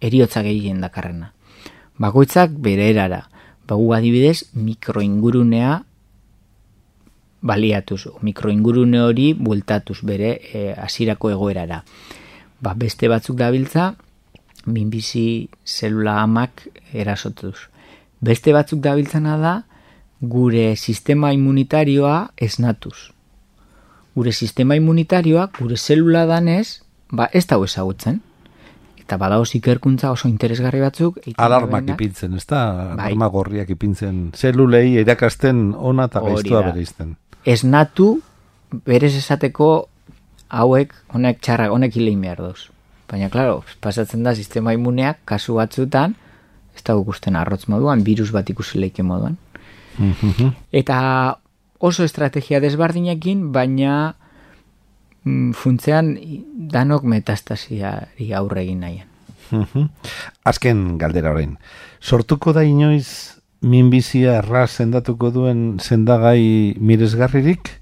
eriotza 0.01 0.43
gehien 0.43 0.81
dakarrena. 0.81 1.33
Bakoitzak 2.01 2.51
bere 2.57 2.89
erara. 2.89 3.27
Bagu 3.67 3.93
adibidez, 3.93 4.49
mikroingurunea 4.53 5.83
baliatuz, 7.41 8.05
mikroingurune 8.21 9.01
hori 9.01 9.31
bueltatuz 9.33 9.99
bere 10.05 10.31
e, 10.53 10.73
hasierako 10.77 11.31
egoerara. 11.33 11.81
Ba, 12.61 12.73
beste 12.77 13.09
batzuk 13.09 13.37
dabiltza, 13.37 13.95
minbizi 14.65 15.49
zelula 15.65 16.19
amak 16.21 16.67
erasotuz. 16.93 17.55
Beste 18.21 18.53
batzuk 18.53 18.81
dabiltzana 18.81 19.37
da, 19.41 19.55
gure 20.21 20.75
sistema 20.75 21.31
immunitarioa 21.33 22.31
esnatuz. 22.37 23.09
Gure 24.13 24.31
sistema 24.31 24.75
immunitarioak, 24.77 25.57
gure 25.63 25.77
zelula 25.77 26.27
danez, 26.29 26.81
ba, 27.09 27.29
ez 27.33 27.47
dago 27.49 27.65
ezagutzen. 27.65 28.21
Eta 29.11 29.17
badaoz 29.19 29.49
ikerkuntza 29.57 30.07
oso 30.15 30.29
interesgarri 30.31 30.79
batzuk. 30.79 31.17
Alarmak 31.35 31.81
duenak. 31.83 31.97
ipintzen, 31.99 32.37
ez 32.39 32.45
da? 32.47 32.61
Bai. 32.95 33.09
Alarma 33.09 33.27
gorriak 33.27 33.73
ipintzen. 33.73 34.29
Zelulei 34.31 34.95
erakasten 35.01 35.73
ona 35.75 36.05
eta 36.07 36.21
gaiztua 36.23 36.61
bereizten. 36.69 37.17
esnatu 37.43 38.21
berez 38.85 39.11
esateko 39.17 39.67
hauek 40.47 40.95
honek 41.11 41.41
txarra 41.43 41.67
honek 41.75 41.97
hilein 41.99 42.21
behar 42.23 42.39
doz. 42.39 42.69
Baina, 43.11 43.27
klaro, 43.27 43.65
pasatzen 43.83 44.23
da 44.23 44.31
sistema 44.31 44.71
imuneak 44.71 45.19
kasu 45.25 45.57
batzutan, 45.59 46.15
ez 46.71 46.83
da 46.87 46.95
gukusten 46.95 47.35
arrotz 47.35 47.65
moduan, 47.67 48.05
virus 48.07 48.31
bat 48.31 48.47
ikusi 48.47 48.79
leike 48.79 49.03
moduan. 49.03 49.35
Eta 50.71 51.35
oso 51.79 52.07
estrategia 52.07 52.63
desbardinekin, 52.63 53.49
baina 53.51 54.15
mm, 54.15 54.20
funtzean 55.23 56.15
danok 56.71 57.03
metastasiari 57.05 58.31
aurre 58.33 58.63
egin 58.65 58.79
nahian. 58.81 59.07
Azken 60.47 60.97
galdera 60.97 61.33
orain. 61.35 61.57
Sortuko 62.01 62.53
da 62.55 62.63
inoiz 62.65 63.37
minbizia 63.61 64.39
erraz 64.39 64.71
sendatuko 64.81 65.29
duen 65.31 65.79
sendagai 65.79 66.73
miresgarririk? 66.79 67.77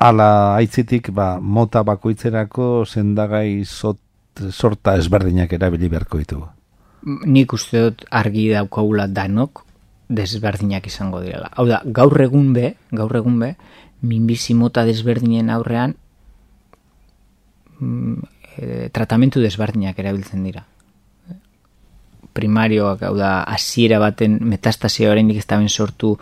Ala 0.00 0.56
aitzitik 0.56 1.10
ba, 1.14 1.38
mota 1.40 1.84
bakoitzerako 1.84 2.84
sendagai 2.84 3.64
sot, 3.64 4.00
sorta 4.50 4.96
ezberdinak 4.98 5.52
erabili 5.52 5.88
beharko 5.88 6.18
ditugu. 6.20 6.48
Nik 7.04 7.52
uste 7.52 7.82
dut 7.84 8.04
argi 8.10 8.48
daukagula 8.52 9.06
danok 9.06 9.62
desberdinak 10.08 10.86
izango 10.88 11.20
direla. 11.20 11.50
Hau 11.56 11.66
da, 11.68 11.82
gaur 11.84 12.16
egun 12.20 12.52
be, 12.56 12.74
gaur 12.92 13.12
egun 13.16 13.38
be, 13.40 13.54
minbizi 14.04 14.56
mota 14.56 14.84
desberdinen 14.84 15.50
aurrean 15.52 15.94
mm, 15.94 16.03
e, 18.56 18.88
tratamentu 18.92 19.42
desberdinak 19.42 19.98
erabiltzen 19.98 20.44
dira 20.46 20.64
primarioak, 22.34 23.04
hau 23.06 23.14
da, 23.16 23.38
hasiera 23.46 24.00
baten 24.02 24.40
metastasia 24.42 25.12
oraindik 25.12 25.38
ez 25.40 25.46
daben 25.46 25.70
sortu 25.70 26.16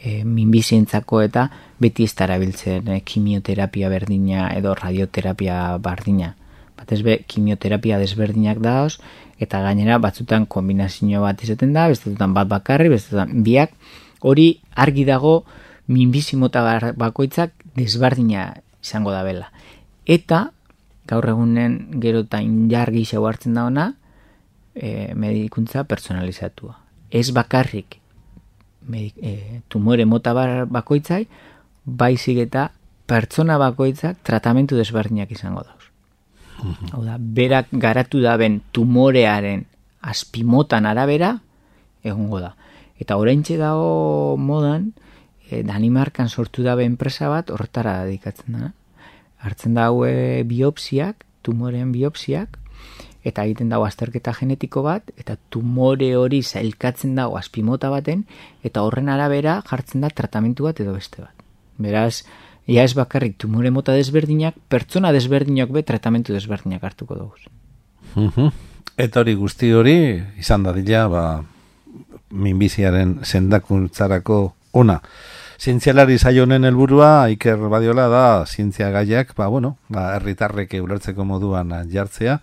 e, 0.00 0.24
minbizientzako 0.24 1.20
eta 1.26 1.46
beti 1.80 2.06
ez 2.08 2.14
darabiltzen 2.16 2.88
e, 2.88 3.00
kimioterapia 3.04 3.92
berdina 3.92 4.48
edo 4.56 4.74
radioterapia 4.74 5.76
bardina. 5.84 6.34
Batez 6.80 7.02
be, 7.04 7.18
kimioterapia 7.28 8.00
desberdinak 8.00 8.62
daoz, 8.64 8.96
eta 9.40 9.60
gainera 9.64 10.00
batzutan 10.00 10.46
kombinazio 10.48 11.20
bat 11.24 11.44
izaten 11.44 11.76
da, 11.76 11.86
bestetan 11.92 12.32
bat 12.36 12.48
bakarri, 12.48 12.88
bestetan 12.92 13.42
biak, 13.44 13.76
hori 14.20 14.54
argi 14.76 15.04
dago 15.08 15.42
minbizi 15.90 16.38
mota 16.40 16.64
bakoitzak 16.96 17.52
desberdina 17.76 18.54
izango 18.80 19.12
da 19.12 19.22
bela. 19.26 19.50
Eta, 20.08 20.50
gaur 21.10 21.26
egunen 21.28 22.00
gero 22.02 22.24
eta 22.26 22.40
injargi 22.40 23.04
hartzen 23.18 23.54
da 23.54 23.64
ona, 23.66 23.94
e, 24.74 25.12
medikuntza 25.14 25.84
personalizatua. 25.84 26.78
Ez 27.10 27.30
bakarrik 27.34 28.00
medik, 28.86 29.16
e, 29.22 29.62
tumore 29.68 30.04
mota 30.04 30.32
bakoitzai, 30.66 31.26
baizik 31.84 32.38
eta 32.46 32.70
pertsona 33.10 33.58
bakoitzak 33.58 34.22
tratamentu 34.22 34.76
desberdinak 34.76 35.30
izango 35.30 35.64
dauz. 35.66 35.84
Mhm. 36.62 36.92
Hau 36.92 37.04
da, 37.04 37.16
berak 37.18 37.70
garatu 37.72 38.20
daben 38.20 38.60
tumorearen 38.72 39.64
aspimotan 40.00 40.86
arabera, 40.86 41.38
egongo 42.04 42.40
da. 42.40 42.54
Eta 43.00 43.16
oraintxe 43.16 43.56
dago 43.56 44.36
modan, 44.36 44.92
e, 45.48 45.62
Danimarkan 45.62 46.28
sortu 46.28 46.62
dabe 46.62 46.84
enpresa 46.84 47.28
bat, 47.28 47.50
horretara 47.50 48.04
dedikatzen 48.04 48.60
da. 48.60 48.72
Hartzen 49.40 49.74
daue 49.74 50.42
biopsiak, 50.48 51.24
tumoren 51.42 51.92
biopsiak, 51.92 52.58
eta 53.24 53.44
egiten 53.44 53.68
dago 53.72 53.84
azterketa 53.84 54.32
genetiko 54.36 54.82
bat, 54.84 55.10
eta 55.20 55.36
tumore 55.52 56.14
hori 56.16 56.42
zailkatzen 56.42 57.14
dago 57.18 57.36
aspimota 57.40 57.90
baten, 57.92 58.24
eta 58.64 58.84
horren 58.86 59.10
arabera 59.12 59.60
jartzen 59.68 60.04
da 60.04 60.10
tratamentu 60.10 60.68
bat 60.68 60.80
edo 60.80 60.94
beste 60.96 61.22
bat. 61.22 61.44
Beraz, 61.80 62.24
ia 62.66 62.84
ez 62.84 62.94
bakarrik 62.96 63.36
tumore 63.40 63.70
mota 63.70 63.96
desberdinak, 63.96 64.56
pertsona 64.68 65.12
desberdinak 65.12 65.72
be 65.72 65.82
tratamentu 65.82 66.32
desberdinak 66.36 66.84
hartuko 66.84 67.16
dugu. 67.18 68.50
Eta 69.00 69.20
hori 69.20 69.34
guzti 69.38 69.72
hori, 69.72 69.96
izan 70.40 70.64
da 70.66 70.72
dila, 70.76 71.06
ba, 71.08 71.24
minbiziaren 72.30 73.20
sendakuntzarako 73.24 74.40
ona. 74.72 75.00
Zientzialari 75.60 76.14
zaionen 76.16 76.64
helburua 76.64 77.28
Iker 77.34 77.60
Badiola 77.68 78.06
da 78.08 78.46
zientzia 78.48 78.86
gaiak, 78.94 79.34
ba, 79.36 79.50
bueno, 79.52 79.74
ba, 79.92 80.06
erritarreke 80.16 80.80
ulertzeko 80.80 81.26
moduan 81.28 81.74
jartzea, 81.92 82.38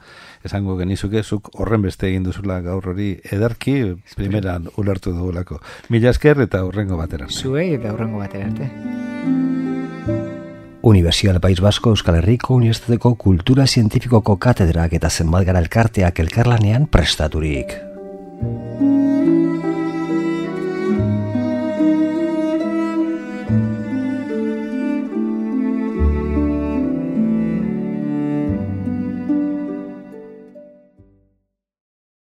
esango 0.46 0.76
genizuke, 0.78 1.24
zuk 1.24 1.50
horren 1.58 1.82
beste 1.82 2.12
egin 2.12 2.28
duzula 2.28 2.60
gaur 2.62 2.92
hori 2.94 3.16
ederki, 3.34 3.96
primeran 4.14 4.70
ulertu 4.78 5.16
dugulako. 5.18 5.58
Mila 5.90 6.14
esker 6.14 6.44
eta 6.46 6.62
horrengo 6.68 7.02
batera. 7.02 7.26
Zuei 7.34 7.72
eta 7.80 7.96
horrengo 7.96 8.22
batera. 8.22 8.70
Universidad 10.86 11.42
País 11.42 11.60
Vasco 11.60 11.90
Euskal 11.90 12.22
Herriko 12.22 12.54
Unibertsitateko 12.54 13.16
Kultura 13.16 13.66
Zientifikoko 13.66 14.38
Katedrak 14.38 14.94
eta 14.94 15.10
Zenbat 15.10 15.50
Gara 15.50 15.66
Elkarteak 15.66 16.22
elkarlanean 16.22 16.86
prestaturik. 16.86 17.87